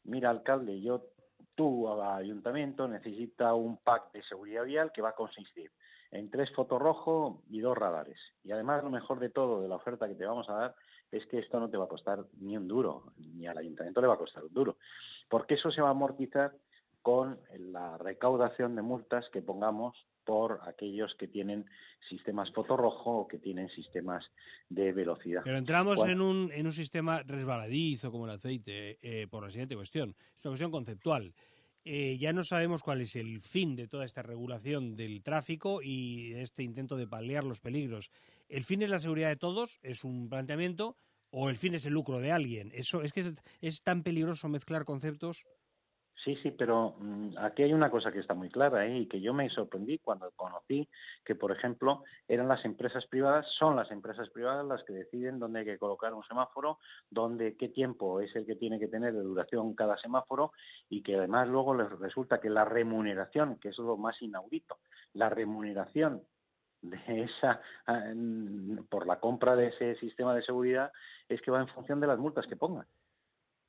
[0.05, 1.07] mira alcalde, yo,
[1.55, 5.71] tú ayuntamiento necesita un pack de seguridad vial que va a consistir
[6.11, 8.19] en tres fotos rojo y dos radares.
[8.45, 10.75] Y además lo mejor de todo de la oferta que te vamos a dar
[11.11, 14.07] es que esto no te va a costar ni un duro, ni al ayuntamiento le
[14.07, 14.77] va a costar un duro,
[15.29, 16.53] porque eso se va a amortizar
[17.03, 17.39] con
[17.77, 21.67] la recaudación de multas que pongamos por aquellos que tienen
[22.09, 24.25] sistemas fotorrojo o que tienen sistemas
[24.71, 25.43] de velocidad.
[25.45, 29.77] Pero entramos en, un, en un sistema resbaladizo como el aceite eh, por la siguiente
[29.77, 30.17] cuestión.
[30.35, 31.35] Es una cuestión conceptual.
[31.85, 36.33] Eh, ya no sabemos cuál es el fin de toda esta regulación del tráfico y
[36.33, 38.11] este intento de paliar los peligros.
[38.49, 39.79] ¿El fin es la seguridad de todos?
[39.83, 40.97] ¿Es un planteamiento?
[41.31, 42.73] ¿O el fin es el lucro de alguien?
[42.75, 45.45] Eso es que es tan peligroso mezclar conceptos.
[46.25, 49.01] Sí, sí, pero mm, aquí hay una cosa que está muy clara ¿eh?
[49.01, 50.89] y que yo me sorprendí cuando conocí
[51.25, 55.61] que, por ejemplo, eran las empresas privadas, son las empresas privadas las que deciden dónde
[55.61, 56.79] hay que colocar un semáforo,
[57.11, 60.53] dónde, qué tiempo es el que tiene que tener de duración cada semáforo
[60.89, 64.79] y que además luego les resulta que la remuneración, que es lo más inaudito,
[65.13, 66.23] la remuneración
[66.81, 68.13] de esa ah,
[68.89, 70.93] por la compra de ese sistema de seguridad
[71.29, 72.87] es que va en función de las multas que pongan.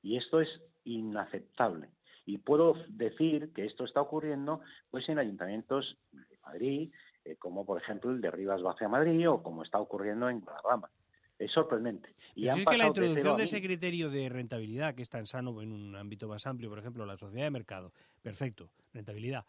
[0.02, 1.90] Y esto es inaceptable.
[2.28, 4.60] Y puedo decir que esto está ocurriendo
[4.92, 6.92] pues en ayuntamientos de Madrid,
[7.24, 10.92] eh, como por ejemplo el de Rivas Vacia Madrid o como está ocurriendo en Guadalajara.
[11.40, 12.14] Es sorprendente.
[12.36, 15.72] Y es que la introducción de, ese criterio de rentabilidad, que es tan sano en
[15.72, 19.46] un ámbito más amplio, por ejemplo, la sociedad de mercado, perfecto, rentabilidad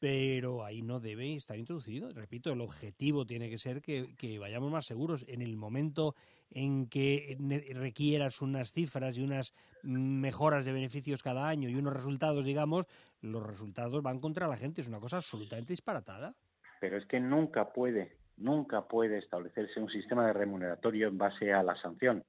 [0.00, 2.08] pero ahí no debe estar introducido.
[2.10, 5.26] Repito, el objetivo tiene que ser que, vayamos más seguros.
[5.28, 6.14] En el momento
[6.50, 7.36] en que
[7.74, 12.86] requieras unas cifras y unas mejoras de beneficios cada año y unos resultados, digamos,
[13.20, 14.80] los resultados van contra la gente.
[14.80, 16.34] Es una cosa absolutamente disparatada.
[16.80, 21.62] Pero es que nunca puede, nunca puede establecerse un sistema de remuneratorio en base a
[21.62, 22.24] la sanción.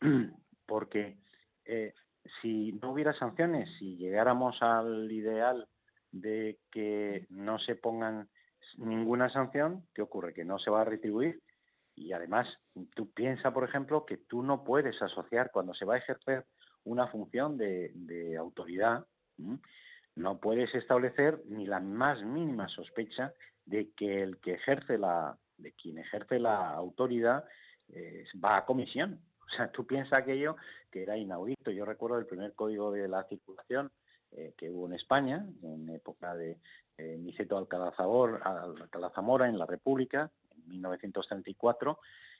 [0.66, 1.18] Porque
[1.66, 1.92] eh,
[2.40, 5.68] si no hubiera sanciones, si llegáramos al ideal
[6.14, 8.28] de que no se pongan
[8.78, 10.32] ninguna sanción, ¿qué ocurre?
[10.32, 11.42] Que no se va a retribuir.
[11.96, 12.48] Y además,
[12.94, 16.44] tú piensas, por ejemplo, que tú no puedes asociar cuando se va a ejercer
[16.84, 19.06] una función de, autoridad,
[20.14, 23.32] no puedes establecer ni la más mínima sospecha
[23.64, 27.44] de que el que ejerce la, de quien ejerce la autoridad
[28.42, 29.20] va a comisión.
[29.40, 30.56] O O sea, tú piensas aquello
[30.90, 31.70] que era inaudito.
[31.70, 33.92] Yo recuerdo el primer código de la circulación
[34.36, 36.58] eh, que hubo en España, en época de
[36.98, 41.98] eh, Niceto Alcalá Zamora en la República, en 1934,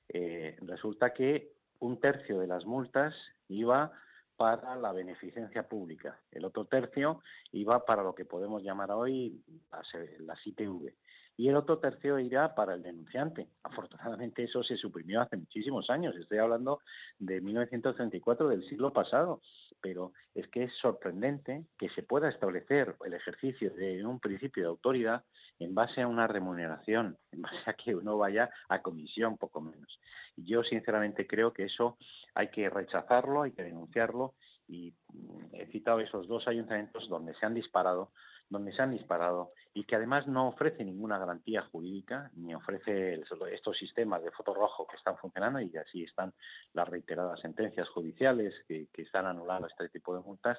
[0.09, 3.15] eh, resulta que un tercio de las multas
[3.49, 3.93] iba
[4.37, 9.89] para la beneficencia pública, el otro tercio iba para lo que podemos llamar hoy las,
[10.19, 10.93] las ITV
[11.37, 13.49] y el otro tercio irá para el denunciante.
[13.63, 16.81] Afortunadamente eso se suprimió hace muchísimos años, estoy hablando
[17.19, 19.41] de 1934 del siglo pasado,
[19.81, 24.69] pero es que es sorprendente que se pueda establecer el ejercicio de un principio de
[24.69, 25.25] autoridad
[25.59, 30.01] en base a una remuneración, en base a que uno vaya a comisión poco menos.
[30.37, 31.97] Yo sinceramente creo que eso
[32.35, 34.35] hay que rechazarlo, hay que denunciarlo
[34.67, 38.11] y mm, he citado esos dos ayuntamientos donde se han disparado
[38.49, 43.21] donde se han disparado y que además no ofrece ninguna garantía jurídica ni ofrece
[43.53, 46.33] estos sistemas de foto rojo que están funcionando y así están
[46.73, 50.59] las reiteradas sentencias judiciales que, están anulando este tipo de multas.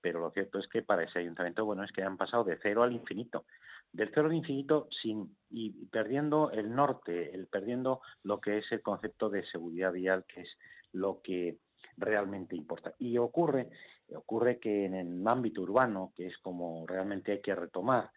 [0.00, 2.82] Pero lo cierto es que para ese ayuntamiento, bueno, es que han pasado de cero
[2.82, 3.44] al infinito.
[3.92, 8.82] Del cero al infinito sin, y perdiendo el norte, el perdiendo lo que es el
[8.82, 10.56] concepto de seguridad vial, que es
[10.92, 11.58] lo que
[11.96, 12.94] realmente importa.
[12.98, 13.68] Y ocurre,
[14.14, 18.10] ocurre que en el ámbito urbano, que es como realmente hay que retomar,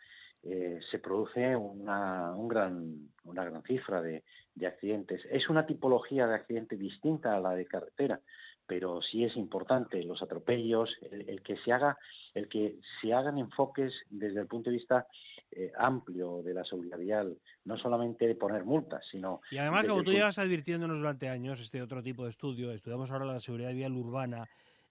[0.46, 4.24] eh, se produce una, un gran, una gran cifra de,
[4.66, 5.26] accidentes.
[5.32, 8.20] Es una tipología de accidente distinta a la de carretera,
[8.66, 11.98] pero sí es importante los atropellos, el, que se haga,
[12.34, 15.08] el que se hagan enfoques desde el punto de vista
[15.52, 20.04] eh, amplio de la seguridad vial, no solamente de poner multas, sino y además como
[20.04, 23.94] tú llevas advirtiéndonos durante años este otro tipo de estudio, estudiamos ahora la seguridad vial
[23.94, 24.48] urbana.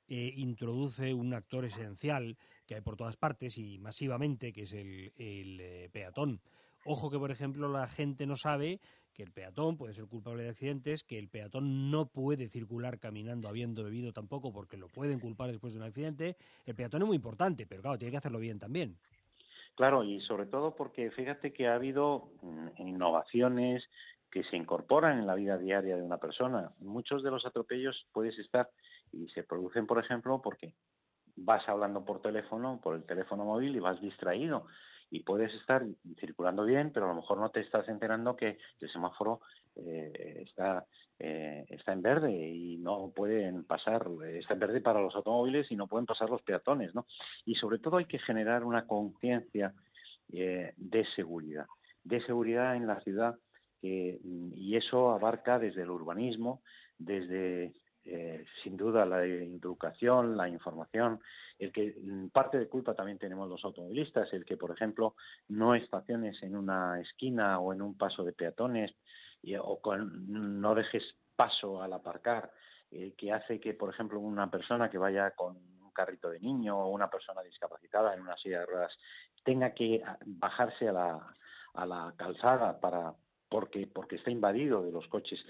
[0.09, 5.13] Eh, introduce un actor esencial que hay por todas partes y masivamente, que es el,
[5.17, 6.41] el eh, peatón.
[6.85, 8.81] Ojo que, por ejemplo, la gente no sabe
[9.13, 13.49] que el peatón puede ser culpable de accidentes, que el peatón no puede circular caminando
[13.49, 16.37] habiendo bebido tampoco porque lo pueden culpar después de un accidente.
[16.67, 18.97] El peatón es muy importante, pero claro, tiene que hacerlo bien también.
[19.75, 23.89] Claro, y sobre todo porque fíjate que ha habido mm, innovaciones
[24.31, 26.73] que se incorporan en la vida diaria de una persona.
[26.79, 28.71] Muchos de los atropellos puedes estar
[29.13, 30.75] y se producen, por ejemplo, porque
[31.37, 34.67] vas hablando por teléfono, por el teléfono móvil y vas distraído
[35.13, 35.85] y puedes estar
[36.19, 39.43] circulando bien, pero a lo mejor no te estás enterando que el semáforo
[39.77, 40.87] eh, está,
[41.19, 45.77] eh, está en verde y no pueden pasar, está en verde para los automóviles y
[45.77, 47.05] no pueden pasar los peatones, ¿no?
[47.45, 49.75] Y sobre todo hay que generar una conciencia
[50.33, 51.67] eh, de seguridad,
[52.05, 53.37] de seguridad en la ciudad
[53.85, 56.63] y eso abarca desde el urbanismo,
[56.99, 61.21] desde eh, sin duda la educación, la información,
[61.59, 65.15] el que mm, parte de culpa también tenemos los automovilistas, el que por ejemplo
[65.49, 68.93] no estaciones en una esquina o en un paso de peatones
[69.61, 72.53] o no dejes paso al aparcar,
[72.91, 76.79] eh, que hace que por ejemplo una persona que vaya con un carrito de niño
[76.79, 78.99] o una persona discapacitada en una silla de ruedas
[79.45, 81.35] tenga que ah, bajarse a la,
[81.75, 83.15] a la calzada para
[83.49, 85.45] porque porque está invadido de los coches.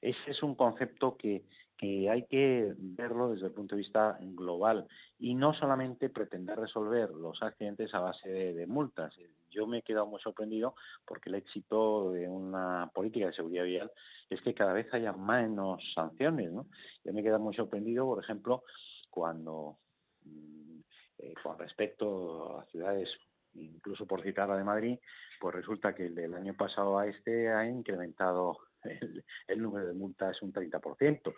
[0.00, 1.44] Ese es un concepto que,
[1.78, 4.88] que hay que verlo desde el punto de vista global
[5.18, 9.14] y no solamente pretender resolver los accidentes a base de, multas.
[9.48, 10.74] Yo me he quedado muy sorprendido
[11.06, 13.92] porque el éxito de una política de seguridad vial
[14.28, 16.52] es que cada vez haya menos sanciones.
[16.52, 16.66] ¿no?
[17.04, 18.64] Yo me he quedado muy sorprendido, por ejemplo,
[19.08, 19.78] cuando
[20.24, 20.80] mm,
[21.18, 23.08] eh, con respecto a ciudades
[23.54, 24.98] incluso por citar la de Madrid,
[25.40, 30.40] pues resulta que el del año pasado a este ha incrementado el, número de multas
[30.42, 31.34] un 30%.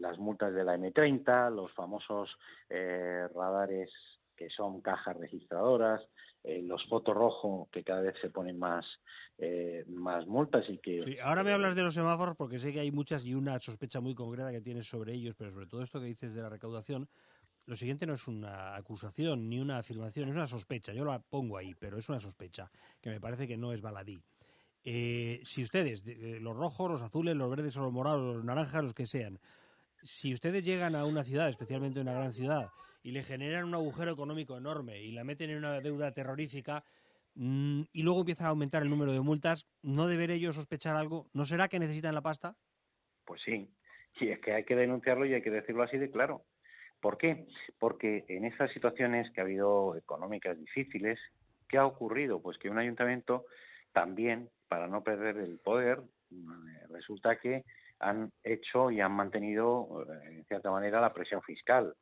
[0.00, 2.36] Las multas de la M30, los famosos
[2.68, 3.90] eh, radares
[4.36, 6.00] que son cajas registradoras,
[6.42, 8.86] eh, los fotos rojo que cada vez se ponen más
[9.36, 12.90] eh, más multas y que ahora me hablas de los semáforos porque sé que hay
[12.90, 16.06] muchas y una sospecha muy concreta que tienes sobre ellos pero sobre todo esto que
[16.06, 17.10] dices de la recaudación
[17.66, 21.58] lo siguiente no es una acusación ni una afirmación es una sospecha yo la pongo
[21.58, 22.70] ahí pero es una sospecha
[23.02, 24.22] que me parece que no es baladí
[24.84, 28.82] eh, si ustedes, eh, los rojos, los azules, los verdes o los morados, los naranjas,
[28.82, 29.38] los que sean,
[30.02, 32.70] si ustedes llegan a una ciudad, especialmente una gran ciudad,
[33.02, 36.84] y le generan un agujero económico enorme y la meten en una deuda terrorífica,
[37.34, 41.28] mm, y luego empieza a aumentar el número de multas, ¿no deberé yo sospechar algo?
[41.34, 42.56] ¿No será que necesitan la pasta?
[43.24, 43.68] Pues sí,
[44.18, 46.44] y es que hay que denunciarlo y hay que decirlo así de claro.
[47.00, 47.46] ¿Por qué?
[47.78, 51.18] Porque en estas situaciones que ha habido económicas difíciles,
[51.68, 52.42] ¿qué ha ocurrido?
[52.42, 53.46] Pues que un ayuntamiento
[53.92, 56.00] también para no perder el poder,
[56.30, 57.64] eh, resulta que
[57.98, 61.92] han hecho y han mantenido, eh, en cierta manera, la presión fiscal.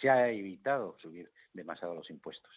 [0.00, 2.52] Se ha evitado subir demasiado los impuestos.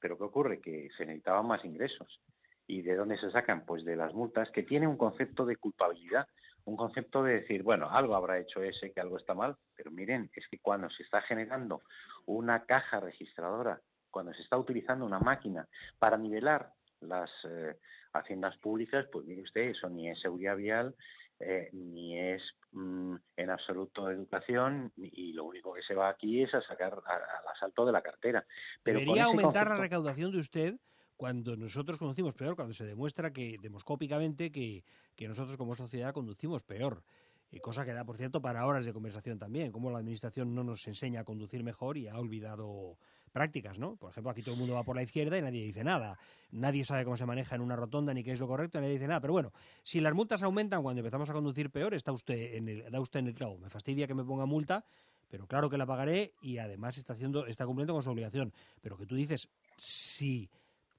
[0.00, 0.60] Pero ¿qué ocurre?
[0.62, 2.22] Que se necesitaban más ingresos.
[2.66, 3.66] ¿Y de dónde se sacan?
[3.66, 6.26] Pues de las multas, que tiene un concepto de culpabilidad.
[6.64, 10.30] un concepto de decir, bueno, algo habrá hecho ese, que algo está mal, pero miren,
[10.34, 11.82] es que cuando se está generando
[12.24, 13.80] una caja registradora,
[14.10, 15.68] cuando se está utilizando una máquina
[16.00, 16.72] para nivelar
[17.08, 17.76] las eh,
[18.12, 20.94] haciendas públicas, pues mire usted, eso ni es seguridad vial,
[21.40, 22.42] eh, ni es
[22.72, 27.48] mm, en absoluto educación, y lo único que se va aquí es a sacar al
[27.54, 28.44] asalto de la cartera.
[28.82, 30.76] Pero ¿Debería aumentar la recaudación de usted?
[31.16, 34.84] cuando nosotros conducimos peor, cuando se demuestra que demoscópicamente que,
[35.14, 37.02] que nosotros como sociedad conducimos peor.
[37.50, 40.64] Y cosa que da, por cierto, para horas de conversación también, como la administración no
[40.64, 42.98] nos enseña a conducir mejor y ha olvidado
[43.36, 43.96] prácticas, ¿no?
[43.96, 46.18] Por ejemplo, aquí todo el mundo va por la izquierda y nadie dice nada.
[46.52, 49.06] Nadie sabe cómo se maneja en una rotonda ni qué es lo correcto, nadie dice
[49.06, 49.20] nada.
[49.20, 52.90] Pero bueno, si las multas aumentan cuando empezamos a conducir peor, está usted en el,
[52.90, 53.58] da usted en el clavo.
[53.58, 54.86] Me fastidia que me ponga multa,
[55.28, 58.54] pero claro que la pagaré y además está haciendo, está cumpliendo con su obligación.
[58.80, 60.48] Pero que tú dices, si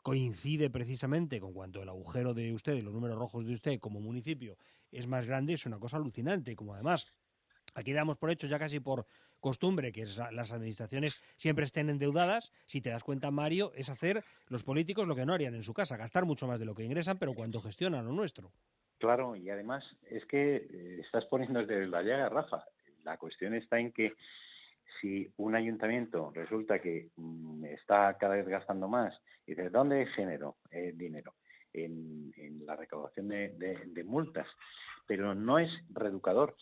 [0.03, 4.57] coincide precisamente con cuanto el agujero de usted, los números rojos de usted como municipio
[4.91, 6.55] es más grande, es una cosa alucinante.
[6.55, 7.07] Como además
[7.77, 9.05] Aquí damos por hecho ya casi por
[9.39, 12.51] costumbre que las administraciones siempre estén endeudadas.
[12.65, 15.75] Si te das cuenta, Mario, es hacer los políticos lo que no harían en su
[15.75, 18.51] casa, gastar mucho más de lo que ingresan, pero cuando gestionan lo nuestro.
[18.97, 22.65] Claro, y además es que eh, estás poniendo desde la llaga, Rafa.
[23.03, 24.15] La cuestión está en que
[24.99, 30.57] si un ayuntamiento resulta que mm, está cada vez gastando más, y ¿de dónde genero
[30.71, 31.35] eh, dinero?
[31.73, 32.33] En,
[32.65, 34.47] la recaudación de, multas,
[35.05, 36.55] pero no es reeducador.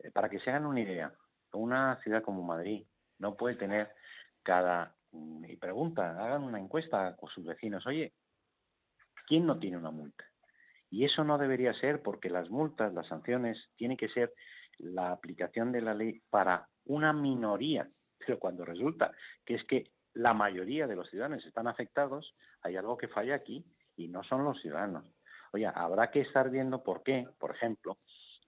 [0.00, 1.12] Eh, para que se hagan una idea,
[1.52, 2.84] una ciudad como Madrid
[3.18, 3.90] no puede tener
[4.42, 8.14] cada, mm, y pregunta, hagan una encuesta con sus vecinos, oye,
[9.26, 10.24] ¿quién no tiene una multa?
[10.90, 14.32] Y eso no debería ser porque las multas, las sanciones, tienen que ser
[14.78, 17.88] la aplicación de la ley para una minoría,
[18.18, 19.12] pero cuando resulta
[19.44, 23.64] que es que la mayoría de los ciudadanos están afectados, hay algo que falla aquí
[23.96, 25.04] y no son los ciudadanos.
[25.52, 27.98] Oye, habrá que estar viendo por qué, por ejemplo,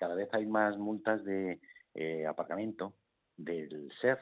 [0.01, 1.61] cada vez hay más multas de
[1.93, 2.95] eh, aparcamiento
[3.37, 4.19] del SER,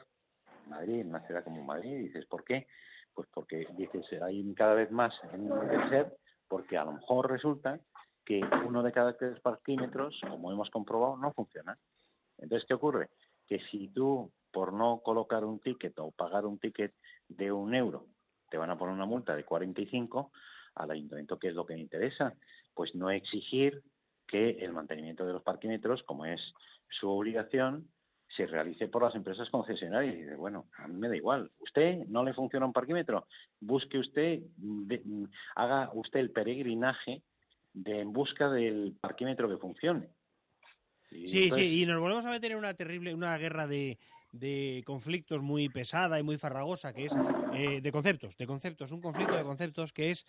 [0.67, 2.67] Madrid, en una ciudad como Madrid, dices, ¿por qué?
[3.13, 6.17] Pues porque dices, hay cada vez más en el SER,
[6.49, 7.79] porque a lo mejor resulta
[8.25, 11.79] que uno de cada tres parquímetros, como hemos comprobado, no funciona.
[12.37, 13.09] Entonces, ¿qué ocurre?
[13.47, 16.93] Que si tú, por no colocar un ticket o pagar un ticket
[17.29, 18.05] de un euro,
[18.49, 20.33] te van a poner una multa de 45
[20.75, 22.33] al ayuntamiento, ¿qué es lo que me interesa?
[22.73, 23.81] Pues no exigir
[24.29, 26.53] que el mantenimiento de los parquímetros, como es
[26.89, 27.89] su obligación,
[28.27, 30.15] se realice por las empresas concesionarias.
[30.15, 31.51] Y dice, bueno, a mí me da igual.
[31.59, 33.27] ¿Usted no le funciona un parquímetro?
[33.59, 34.41] Busque usted,
[35.55, 37.23] haga usted el peregrinaje
[37.73, 40.09] de, en busca del parquímetro que funcione
[41.09, 43.97] sí, sí, y nos volvemos a meter en una terrible, una guerra de,
[44.31, 47.15] de conflictos muy pesada y muy farragosa, que es
[47.53, 50.25] eh, de conceptos, de conceptos, un conflicto de conceptos que es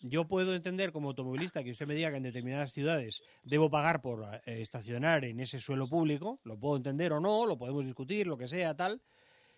[0.00, 4.00] yo puedo entender como automovilista que usted me diga que en determinadas ciudades debo pagar
[4.00, 8.26] por eh, estacionar en ese suelo público, lo puedo entender o no, lo podemos discutir,
[8.26, 9.00] lo que sea, tal,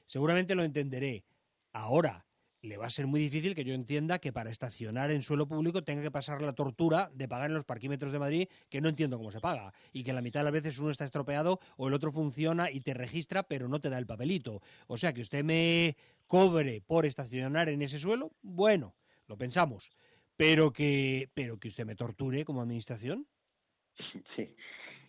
[0.06, 1.24] seguramente lo entenderé.
[1.72, 2.24] Ahora,
[2.62, 5.82] le va a ser muy difícil que yo entienda que para estacionar en suelo público
[5.82, 9.16] tenga que pasar la tortura de pagar en los parquímetros de Madrid, que no entiendo
[9.16, 11.94] cómo se paga, y que la mitad de las veces uno está estropeado o el
[11.94, 14.60] otro funciona y te registra, pero no te da el papelito.
[14.88, 18.94] O sea, que usted me cobre por estacionar en ese suelo, bueno,
[19.26, 19.90] lo pensamos,
[20.40, 23.26] pero que, pero que usted me torture como administración.
[24.34, 24.56] Sí.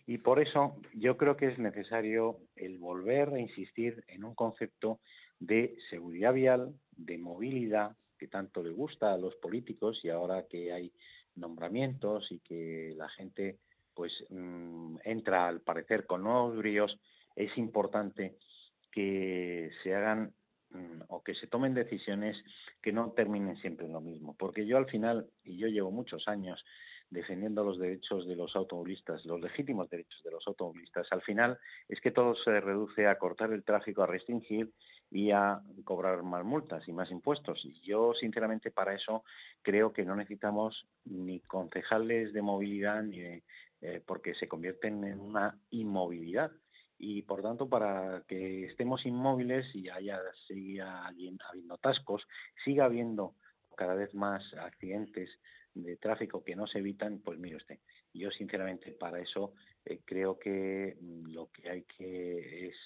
[0.06, 5.00] Y por eso yo creo que es necesario el volver a insistir en un concepto
[5.40, 10.70] de seguridad vial, de movilidad, que tanto le gusta a los políticos y ahora que
[10.70, 10.92] hay
[11.34, 13.56] nombramientos y que la gente
[13.94, 17.00] pues mm, entra al parecer con nuevos bríos,
[17.36, 18.36] es importante
[18.90, 20.34] que se hagan
[21.08, 22.42] o que se tomen decisiones
[22.80, 24.34] que no terminen siempre en lo mismo.
[24.38, 26.64] Porque yo al final, y yo llevo muchos años
[27.10, 31.58] defendiendo los derechos de los automovilistas, los legítimos derechos de los automovilistas, al final
[31.88, 34.72] es que todo se reduce a cortar el tráfico, a restringir
[35.10, 37.62] y a cobrar más multas y más impuestos.
[37.64, 39.24] Y yo, sinceramente, para eso
[39.60, 43.42] creo que no necesitamos ni concejales de movilidad ni
[43.84, 46.52] eh, porque se convierten en una inmovilidad.
[47.04, 52.24] Y por tanto, para que estemos inmóviles y haya siga habiendo atascos,
[52.64, 53.34] siga habiendo
[53.76, 55.28] cada vez más accidentes
[55.74, 57.80] de tráfico que no se evitan, pues mire usted,
[58.14, 59.52] yo sinceramente para eso
[59.84, 60.96] eh, creo que
[61.26, 62.76] lo que hay que es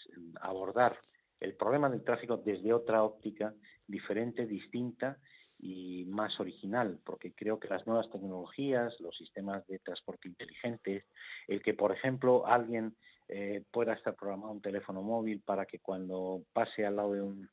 [0.41, 0.99] abordar
[1.39, 3.53] el problema del tráfico desde otra óptica
[3.87, 5.19] diferente, distinta
[5.59, 11.05] y más original, porque creo que las nuevas tecnologías, los sistemas de transporte inteligentes,
[11.49, 12.97] el que, por ejemplo, alguien
[13.29, 17.51] eh, pueda estar programado un teléfono móvil para que cuando pase al lado de un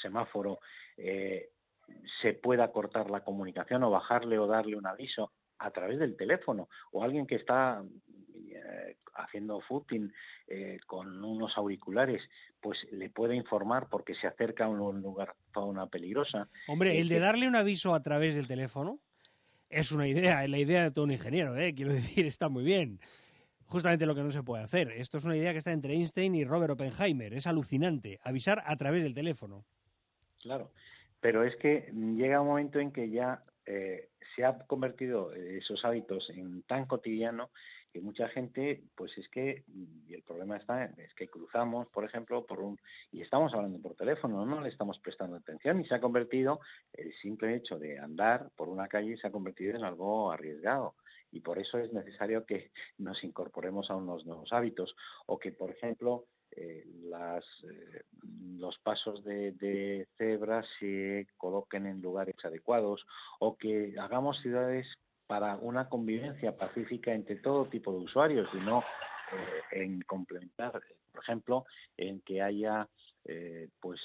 [0.00, 0.58] semáforo
[0.96, 1.50] eh,
[2.20, 6.68] se pueda cortar la comunicación o bajarle o darle un aviso a través del teléfono
[6.92, 7.82] o alguien que está
[8.52, 10.12] eh, haciendo footing
[10.46, 12.22] eh, con unos auriculares,
[12.60, 16.48] pues le puede informar porque se acerca a un lugar fauna peligrosa.
[16.68, 18.98] Hombre, el de darle un aviso a través del teléfono
[19.68, 21.74] es una idea, es la idea de todo un ingeniero, ¿eh?
[21.74, 23.00] quiero decir, está muy bien.
[23.70, 24.90] Justamente lo que no se puede hacer.
[24.90, 27.32] Esto es una idea que está entre Einstein y Robert Oppenheimer.
[27.32, 28.18] Es alucinante.
[28.24, 29.64] Avisar a través del teléfono.
[30.42, 30.72] Claro,
[31.20, 36.30] pero es que llega un momento en que ya eh, se ha convertido esos hábitos
[36.30, 37.50] en tan cotidiano
[37.92, 42.46] que mucha gente, pues es que, y el problema está, es que cruzamos, por ejemplo,
[42.46, 42.78] por un,
[43.12, 46.60] y estamos hablando por teléfono, no le estamos prestando atención y se ha convertido,
[46.92, 50.94] el simple hecho de andar por una calle se ha convertido en algo arriesgado
[51.32, 54.94] y por eso es necesario que nos incorporemos a unos nuevos hábitos
[55.26, 58.02] o que, por ejemplo, eh, eh,
[58.56, 63.06] los pasos de, de cebra se coloquen en lugares adecuados
[63.38, 64.92] o que hagamos ciudades
[65.26, 68.80] para una convivencia pacífica entre todo tipo de usuarios y no
[69.32, 70.72] eh, en complementar,
[71.12, 71.64] por ejemplo,
[71.96, 72.88] en que haya
[73.80, 74.00] pues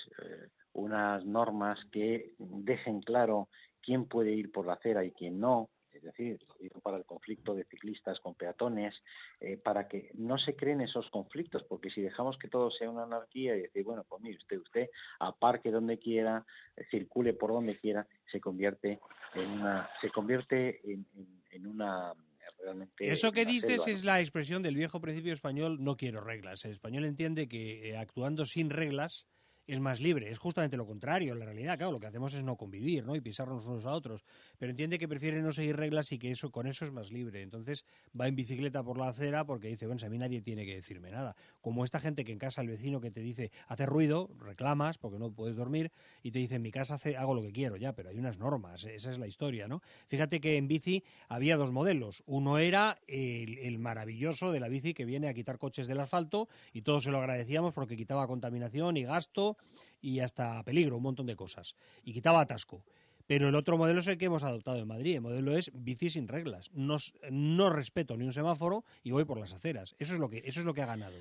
[0.73, 3.47] unas normas que dejen claro
[3.81, 7.05] quién puede ir por la acera y quién no, es decir, lo digo para el
[7.05, 9.01] conflicto de ciclistas con peatones,
[9.39, 13.03] eh, para que no se creen esos conflictos, porque si dejamos que todo sea una
[13.03, 14.89] anarquía y decir, bueno, pues mire usted, usted
[15.19, 16.45] aparque donde quiera,
[16.91, 18.99] circule por donde quiera, se convierte
[19.33, 22.13] en una, se convierte en, una
[22.59, 26.63] Realmente Eso que dices es la expresión del viejo principio español, no quiero reglas.
[26.63, 29.27] El español entiende que eh, actuando sin reglas
[29.67, 30.29] es más libre.
[30.29, 33.15] Es justamente lo contrario, en la realidad, claro, lo que hacemos es no convivir, ¿no?
[33.15, 34.23] Y pisarnos unos a otros.
[34.57, 37.41] Pero entiende que prefiere no seguir reglas y que eso con eso es más libre.
[37.41, 37.85] Entonces
[38.19, 41.11] va en bicicleta por la acera porque dice, bueno, a mí nadie tiene que decirme
[41.11, 41.35] nada.
[41.61, 45.17] Como esta gente que en casa el vecino que te dice, hace ruido, reclamas porque
[45.17, 45.91] no puedes dormir
[46.21, 48.83] y te dice, en mi casa hago lo que quiero, ya, pero hay unas normas,
[48.85, 49.81] esa es la historia, ¿no?
[50.07, 52.23] Fíjate que en bici había dos modelos.
[52.25, 56.47] Uno era el, el maravilloso de la bici que viene a quitar coches del asfalto
[56.73, 59.54] y todos se lo agradecíamos porque quitaba contaminación y gasto
[60.01, 61.75] y hasta peligro, un montón de cosas.
[62.03, 62.83] Y quitaba atasco.
[63.27, 65.15] Pero el otro modelo es el que hemos adoptado en Madrid.
[65.15, 66.69] El modelo es bici sin reglas.
[66.73, 66.97] No,
[67.31, 69.95] no respeto ni un semáforo y voy por las aceras.
[69.97, 71.15] Eso es lo que, eso es lo que ha ganado.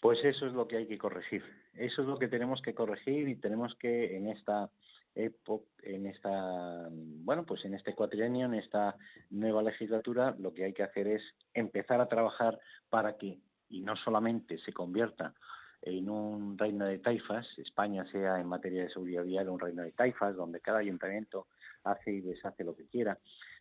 [0.00, 1.42] Pues eso es lo que hay que corregir.
[1.74, 4.70] Eso es lo que tenemos que corregir y tenemos que en esta
[5.14, 8.96] en esta bueno pues en este cuatrienio en esta
[9.30, 13.96] nueva legislatura lo que hay que hacer es empezar a trabajar para que y no
[13.96, 15.34] solamente se convierta
[15.82, 19.92] en un reino de taifas, España sea en materia de seguridad vial un reino de
[19.92, 21.46] taifas, donde cada ayuntamiento
[21.84, 23.18] hace y deshace lo que quiera,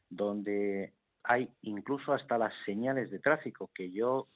[0.09, 0.93] donde
[1.24, 4.28] hay incluso hasta las señales de tráfico que yo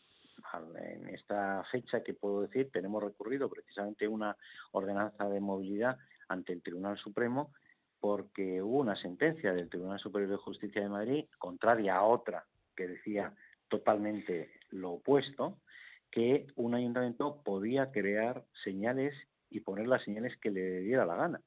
[0.76, 4.36] en esta fecha que puedo decir tenemos recurrido precisamente una
[4.72, 7.54] ordenanza de movilidad ante el Tribunal Supremo
[8.00, 12.88] porque hubo una sentencia del Tribunal Superior de Justicia de Madrid contraria a otra que
[12.88, 13.34] decía
[13.70, 15.60] totalmente lo opuesto
[16.14, 19.16] que un ayuntamiento podía crear señales
[19.50, 21.42] y poner las señales que le diera la gana.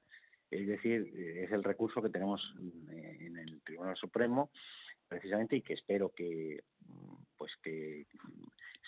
[0.50, 2.42] Es decir, eh, es el recurso que tenemos
[2.90, 4.50] en el Tribunal Supremo
[5.06, 6.64] precisamente y que espero que
[7.36, 8.06] pues que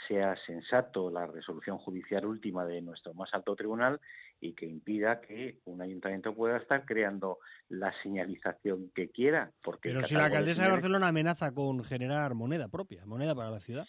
[0.08, 4.00] sea sensato la resolución judicial última de nuestro más alto tribunal
[4.40, 9.52] y que impida que un ayuntamiento pueda estar creando la señalización que quiera.
[9.62, 13.60] Porque Pero si la alcaldesa de Barcelona amenaza con generar moneda propia, moneda para la
[13.60, 13.86] ciudad.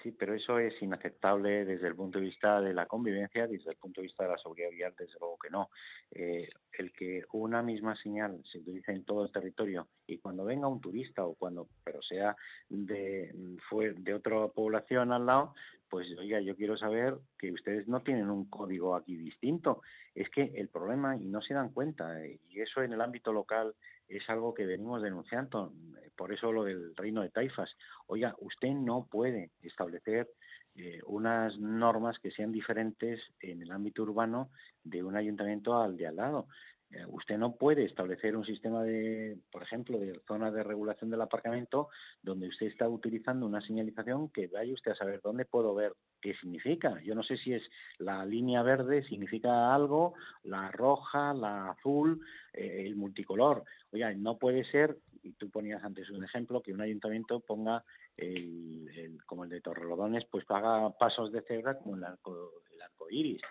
[0.00, 3.76] Sí, pero eso es inaceptable desde el punto de vista de la convivencia, desde el
[3.76, 5.70] punto de vista de la seguridad vial, desde luego que no.
[6.10, 10.66] Eh, el que una misma señal se utilice en todo el territorio y cuando venga
[10.66, 12.36] un turista o cuando, pero sea
[12.68, 13.32] de,
[13.68, 15.54] fue de otra población al lado,
[15.88, 19.82] pues oiga, yo quiero saber que ustedes no tienen un código aquí distinto.
[20.14, 23.74] Es que el problema, y no se dan cuenta, y eso en el ámbito local
[24.08, 25.72] es algo que venimos denunciando,
[26.16, 27.76] por eso lo del reino de taifas.
[28.06, 30.28] Oiga, usted no puede establecer
[30.74, 34.50] eh, unas normas que sean diferentes en el ámbito urbano
[34.84, 36.46] de un ayuntamiento al de al lado.
[36.92, 41.22] Eh, usted no puede establecer un sistema de, por ejemplo, de zona de regulación del
[41.22, 41.88] aparcamiento
[42.22, 46.34] donde usted está utilizando una señalización que vaya usted a saber dónde puedo ver qué
[46.34, 47.00] significa.
[47.02, 47.62] Yo no sé si es
[47.98, 52.20] la línea verde significa algo, la roja, la azul,
[52.52, 53.64] eh, el multicolor.
[53.90, 57.84] Oiga, no puede ser, y tú ponías antes un ejemplo, que un ayuntamiento ponga
[58.16, 63.08] el, como el de Torrelodones, pues paga pasos de cebra como el arco, el arco
[63.10, 63.42] iris.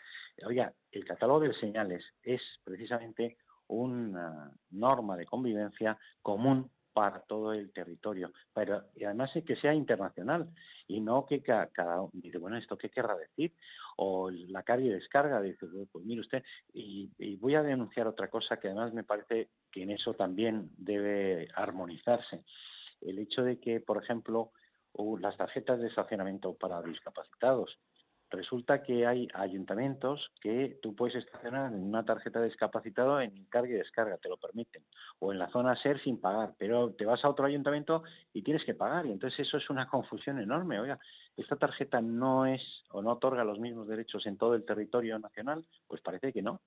[0.45, 7.71] Oiga, el catálogo de señales es precisamente una norma de convivencia común para todo el
[7.71, 10.49] territorio, pero y además que sea internacional
[10.87, 13.53] y no que cada, uno dice, bueno, ¿esto qué querrá decir?
[13.95, 16.43] O la calle descarga, dice, pues mire usted,
[16.73, 20.69] y, y, voy a denunciar otra cosa que además me parece que en eso también
[20.77, 22.43] debe armonizarse.
[23.01, 24.51] El hecho de que, por ejemplo,
[25.19, 27.79] las tarjetas de estacionamiento para discapacitados.
[28.29, 33.71] Resulta que hay ayuntamientos que tú puedes estacionar en una tarjeta de discapacitado en carga
[33.71, 34.85] y descarga, te lo permiten,
[35.19, 38.63] o en la zona SER sin pagar, pero te vas a otro ayuntamiento y tienes
[38.63, 40.79] que pagar, y entonces eso es una confusión enorme.
[40.79, 40.97] Oiga,
[41.35, 45.65] ¿esta tarjeta no es o no otorga los mismos derechos en todo el territorio nacional?
[45.87, 46.61] Pues parece que no.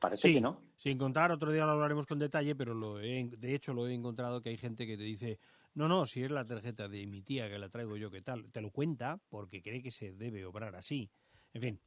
[0.00, 0.62] Parece que no.
[0.78, 4.40] Sin contar, otro día lo hablaremos con detalle, pero lo de hecho lo he encontrado
[4.40, 5.38] que hay gente que te dice,
[5.74, 8.50] no, no, si es la tarjeta de mi tía que la traigo yo, ¿qué tal?
[8.50, 11.10] Te lo cuenta porque cree que se debe obrar así.
[11.52, 11.80] En fin.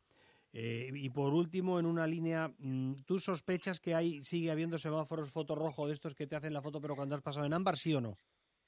[0.53, 5.32] Eh, y por último, en una línea, mm, ¿tú sospechas que hay sigue habiendo semáforos
[5.32, 7.95] fotorrojo de estos que te hacen la foto pero cuando has pasado en ámbar, sí
[7.95, 8.16] o no?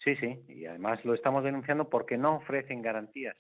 [0.04, 3.38] Sí, sí, y además lo estamos denunciando porque no ofrecen garantías.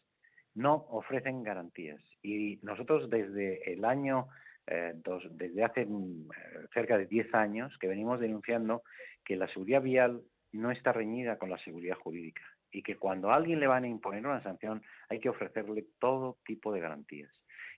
[0.53, 2.01] No ofrecen garantías.
[2.21, 4.27] Y nosotros desde el año
[4.67, 4.93] eh,
[5.31, 6.29] desde hace mm,
[6.73, 8.83] cerca de 10 años que venimos denunciando
[9.23, 12.41] que la seguridad vial no está reñida con la seguridad jurídica
[12.71, 16.37] y que cuando a alguien le van a imponer una sanción hay que ofrecerle todo
[16.45, 17.31] tipo de garantías.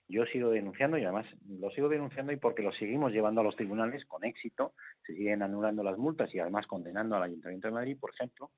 [0.08, 3.56] Yo sigo denunciando y además lo sigo denunciando y porque lo seguimos llevando a los
[3.56, 4.72] tribunales con éxito,
[5.06, 8.50] se siguen anulando las multas y además condenando al Ayuntamiento de Madrid, por ejemplo,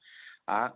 [0.47, 0.75] a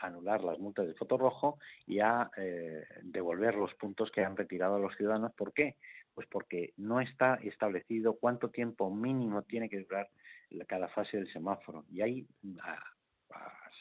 [0.00, 4.76] anular las multas de foto rojo y a eh, devolver los puntos que han retirado
[4.76, 5.32] a los ciudadanos.
[5.32, 5.76] ¿Por qué?
[6.18, 10.10] Pues porque no está establecido cuánto tiempo mínimo tiene que durar
[10.66, 11.84] cada fase del semáforo.
[11.92, 12.26] Y hay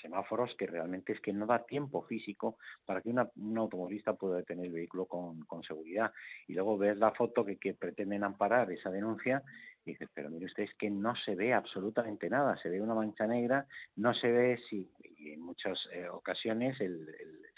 [0.03, 4.67] semáforos que realmente es que no da tiempo físico para que un automovilista pueda detener
[4.67, 6.13] el vehículo con, seguridad.
[6.47, 9.41] Y luego ves la foto que, pretenden amparar esa denuncia
[9.83, 12.93] y dices, pero mire usted, es que no se ve absolutamente nada, se ve una
[12.93, 13.65] mancha negra,
[13.95, 17.07] no se ve si, y en muchas eh, ocasiones el,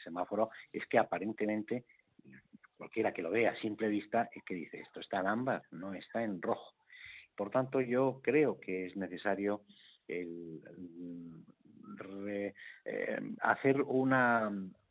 [0.02, 1.84] semáforo es que aparentemente
[2.80, 5.94] cualquiera que lo vea a simple vista es que dice esto está en ámbar, no
[5.94, 6.74] está en rojo.
[7.36, 9.64] Por tanto, yo creo que es necesario
[10.08, 10.62] el,
[12.30, 12.54] eh,
[13.42, 14.50] hacer una,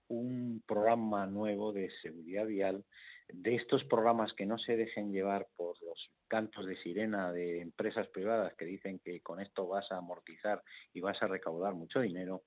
[0.09, 2.85] un programa nuevo de seguridad vial,
[3.29, 8.07] de estos programas que no se dejen llevar por los cantos de sirena de empresas
[8.09, 10.63] privadas que dicen que con esto vas a amortizar
[10.93, 12.43] y vas a recaudar mucho dinero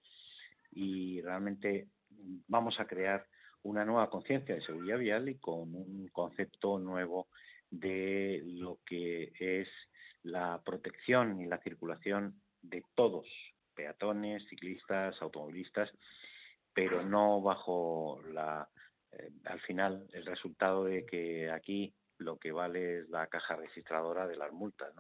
[0.72, 1.88] y realmente
[2.48, 3.26] vamos a crear
[3.64, 7.28] una nueva conciencia de seguridad vial y con un concepto nuevo
[7.70, 9.70] de lo que es
[10.24, 13.28] la protección y la circulación de todos,
[13.74, 15.92] peatones, ciclistas, automovilistas,
[16.74, 18.70] pero no bajo la,
[19.12, 24.28] eh, al final el resultado de que aquí lo que vale es la caja registradora
[24.28, 24.94] de las multas.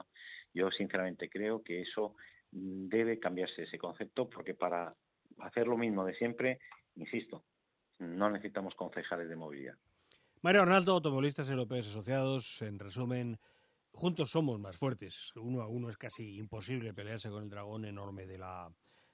[0.53, 2.16] Yo sinceramente creo que eso
[2.51, 4.95] debe cambiarse ese concepto porque para
[5.39, 6.59] hacer lo mismo de siempre,
[6.95, 7.45] insisto,
[8.02, 9.76] no necesitamos concejales de movilidad.
[10.41, 13.39] Mario Arnaldo, automovilistas europeos asociados, en resumen,
[13.91, 15.32] juntos somos más fuertes.
[15.36, 18.72] Uno a uno es casi imposible pelearse con el dragón enorme de la,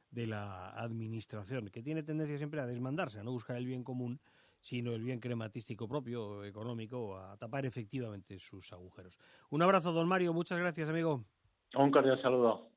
[0.10, 4.22] de la administración, que tiene tendencia siempre a desmandarse, a no buscar el bien común,
[4.62, 9.18] sino el bien crematístico propio, económico, a tapar efectivamente sus agujeros.
[9.50, 10.34] Un abrazo, don Mario.
[10.34, 11.26] Muchas gracias, amigo.
[11.76, 12.70] Un cordial saludo.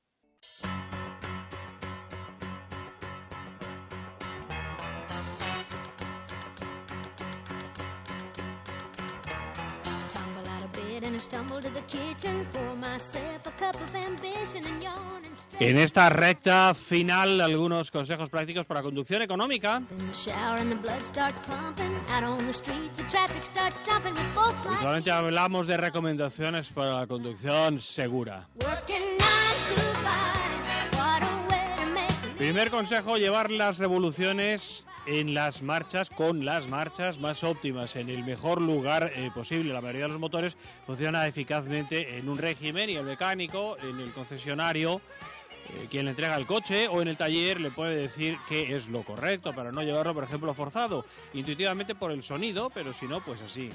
[15.58, 19.82] En esta recta final, algunos consejos prácticos para conducción económica.
[24.78, 28.46] Solamente hablamos de recomendaciones para la conducción segura.
[32.50, 38.24] Primer consejo, llevar las revoluciones en las marchas con las marchas más óptimas, en el
[38.24, 39.72] mejor lugar eh, posible.
[39.72, 44.10] La mayoría de los motores funciona eficazmente en un régimen y el mecánico, en el
[44.10, 45.00] concesionario,
[45.68, 48.88] eh, quien le entrega el coche o en el taller le puede decir qué es
[48.88, 53.20] lo correcto para no llevarlo, por ejemplo, forzado, intuitivamente por el sonido, pero si no,
[53.20, 53.70] pues así.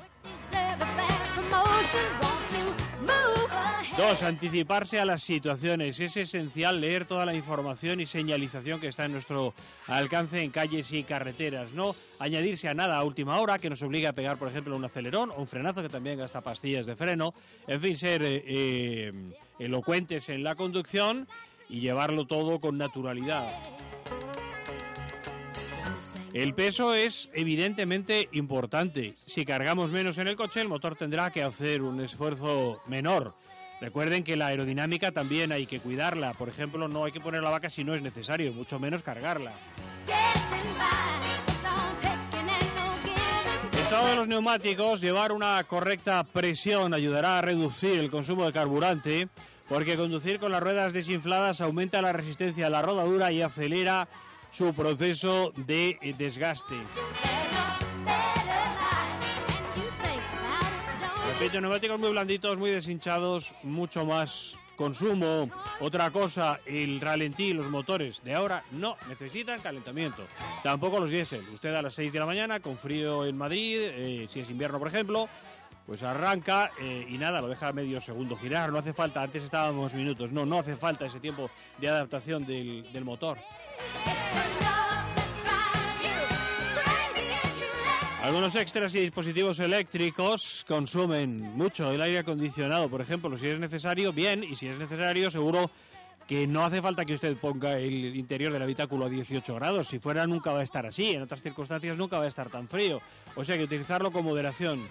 [3.97, 6.01] Dos, anticiparse a las situaciones.
[6.01, 9.53] Es esencial leer toda la información y señalización que está en nuestro
[9.88, 11.72] alcance en calles y carreteras.
[11.72, 14.84] No añadirse a nada a última hora que nos obligue a pegar, por ejemplo, un
[14.84, 17.34] acelerón o un frenazo que también gasta pastillas de freno.
[17.68, 19.14] En fin, ser eh, eh,
[19.60, 21.26] elocuentes en la conducción
[21.70, 23.47] y llevarlo todo con naturalidad.
[26.34, 29.14] El peso es evidentemente importante.
[29.16, 33.36] Si cargamos menos en el coche, el motor tendrá que hacer un esfuerzo menor.
[33.82, 36.34] Recuerden que la aerodinámica también hay que cuidarla.
[36.34, 39.53] Por ejemplo, no hay que poner la vaca si no es necesario, mucho menos cargarla.
[43.74, 49.30] Estado de los neumáticos, llevar una correcta presión ayudará a reducir el consumo de carburante,
[49.70, 54.08] porque conducir con las ruedas desinfladas aumenta la resistencia a la rodadura y acelera
[54.56, 56.76] su proceso de eh, desgaste.
[61.34, 65.49] Repito, neumáticos muy blanditos, muy deshinchados, mucho más consumo.
[65.82, 70.24] Otra cosa, el ralentí, los motores de ahora no necesitan calentamiento.
[70.64, 71.41] Tampoco los diésel.
[71.53, 74.80] Usted a las 6 de la mañana, con frío en Madrid, eh, si es invierno
[74.80, 75.28] por ejemplo,
[75.86, 78.72] pues arranca eh, y nada, lo deja medio segundo girar.
[78.72, 82.92] No hace falta, antes estábamos minutos, no, no hace falta ese tiempo de adaptación del,
[82.92, 83.38] del motor.
[88.24, 94.12] Algunos extras y dispositivos eléctricos consumen mucho el aire acondicionado, por ejemplo, si es necesario,
[94.14, 95.70] bien, y si es necesario, seguro
[96.28, 99.88] que no hace falta que usted ponga el interior del habitáculo a 18 grados.
[99.88, 101.12] Si fuera, nunca va a estar así.
[101.12, 103.00] En otras circunstancias, nunca va a estar tan frío.
[103.36, 104.88] O sea, que utilizarlo con moderación.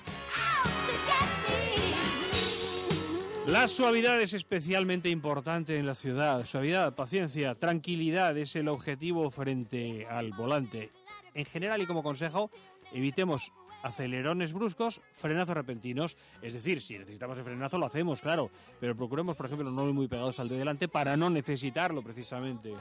[3.47, 6.47] La suavidad es especialmente importante en la ciudad.
[6.47, 10.91] Suavidad, paciencia, tranquilidad es el objetivo frente al volante.
[11.35, 12.51] En general y como consejo,
[12.93, 16.17] evitemos acelerones bruscos, frenazos repentinos.
[16.41, 19.93] Es decir, si necesitamos el frenazo lo hacemos, claro, pero procuremos, por ejemplo, no ir
[19.93, 22.73] muy pegados al de delante para no necesitarlo precisamente.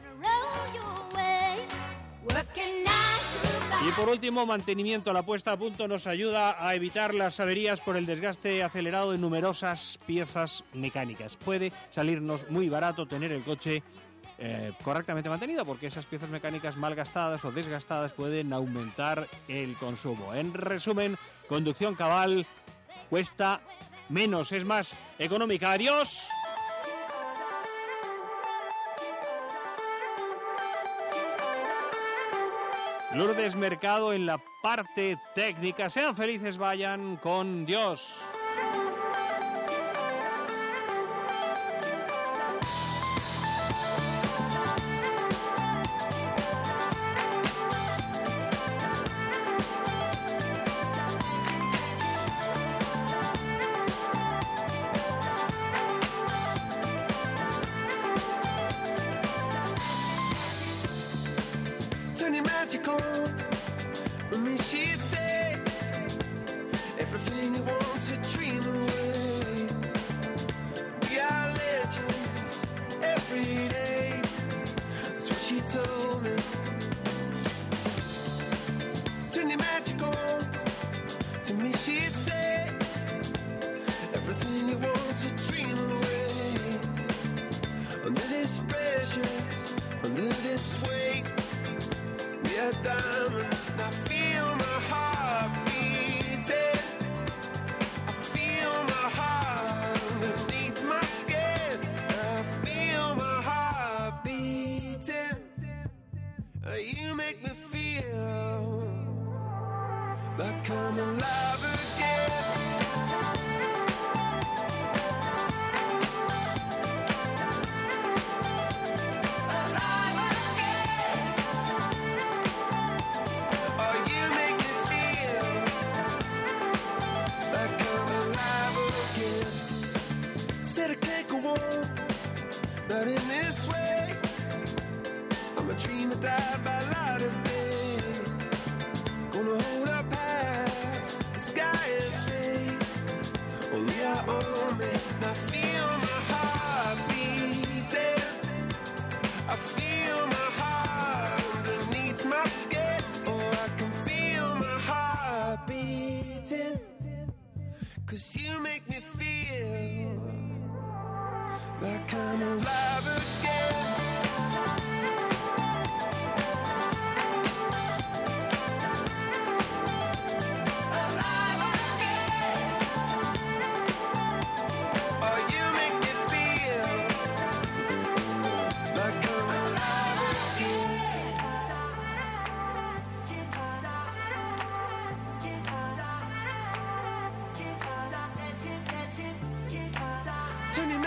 [3.86, 5.12] Y por último, mantenimiento.
[5.12, 9.18] La puesta a punto nos ayuda a evitar las averías por el desgaste acelerado de
[9.18, 11.36] numerosas piezas mecánicas.
[11.36, 13.84] Puede salirnos muy barato tener el coche
[14.38, 20.34] eh, correctamente mantenido, porque esas piezas mecánicas mal gastadas o desgastadas pueden aumentar el consumo.
[20.34, 21.18] En resumen,
[21.50, 22.46] conducción cabal
[23.10, 23.60] cuesta
[24.08, 25.74] menos, es más económica.
[25.74, 26.30] Adiós.
[33.16, 35.90] Lourdes Mercado en la parte técnica.
[35.90, 38.24] Sean felices, vayan con Dios.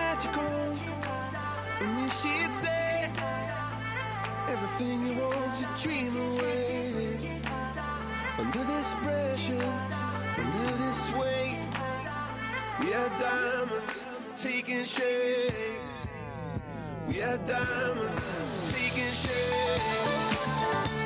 [0.06, 1.36] Turn your magic.
[1.80, 3.10] And then she'd say,
[4.48, 7.16] everything you want to dream away.
[8.38, 9.72] Under this pressure,
[10.38, 11.58] under this weight,
[12.80, 15.80] we are diamonds taking shape.
[17.08, 21.05] We are diamonds taking shape.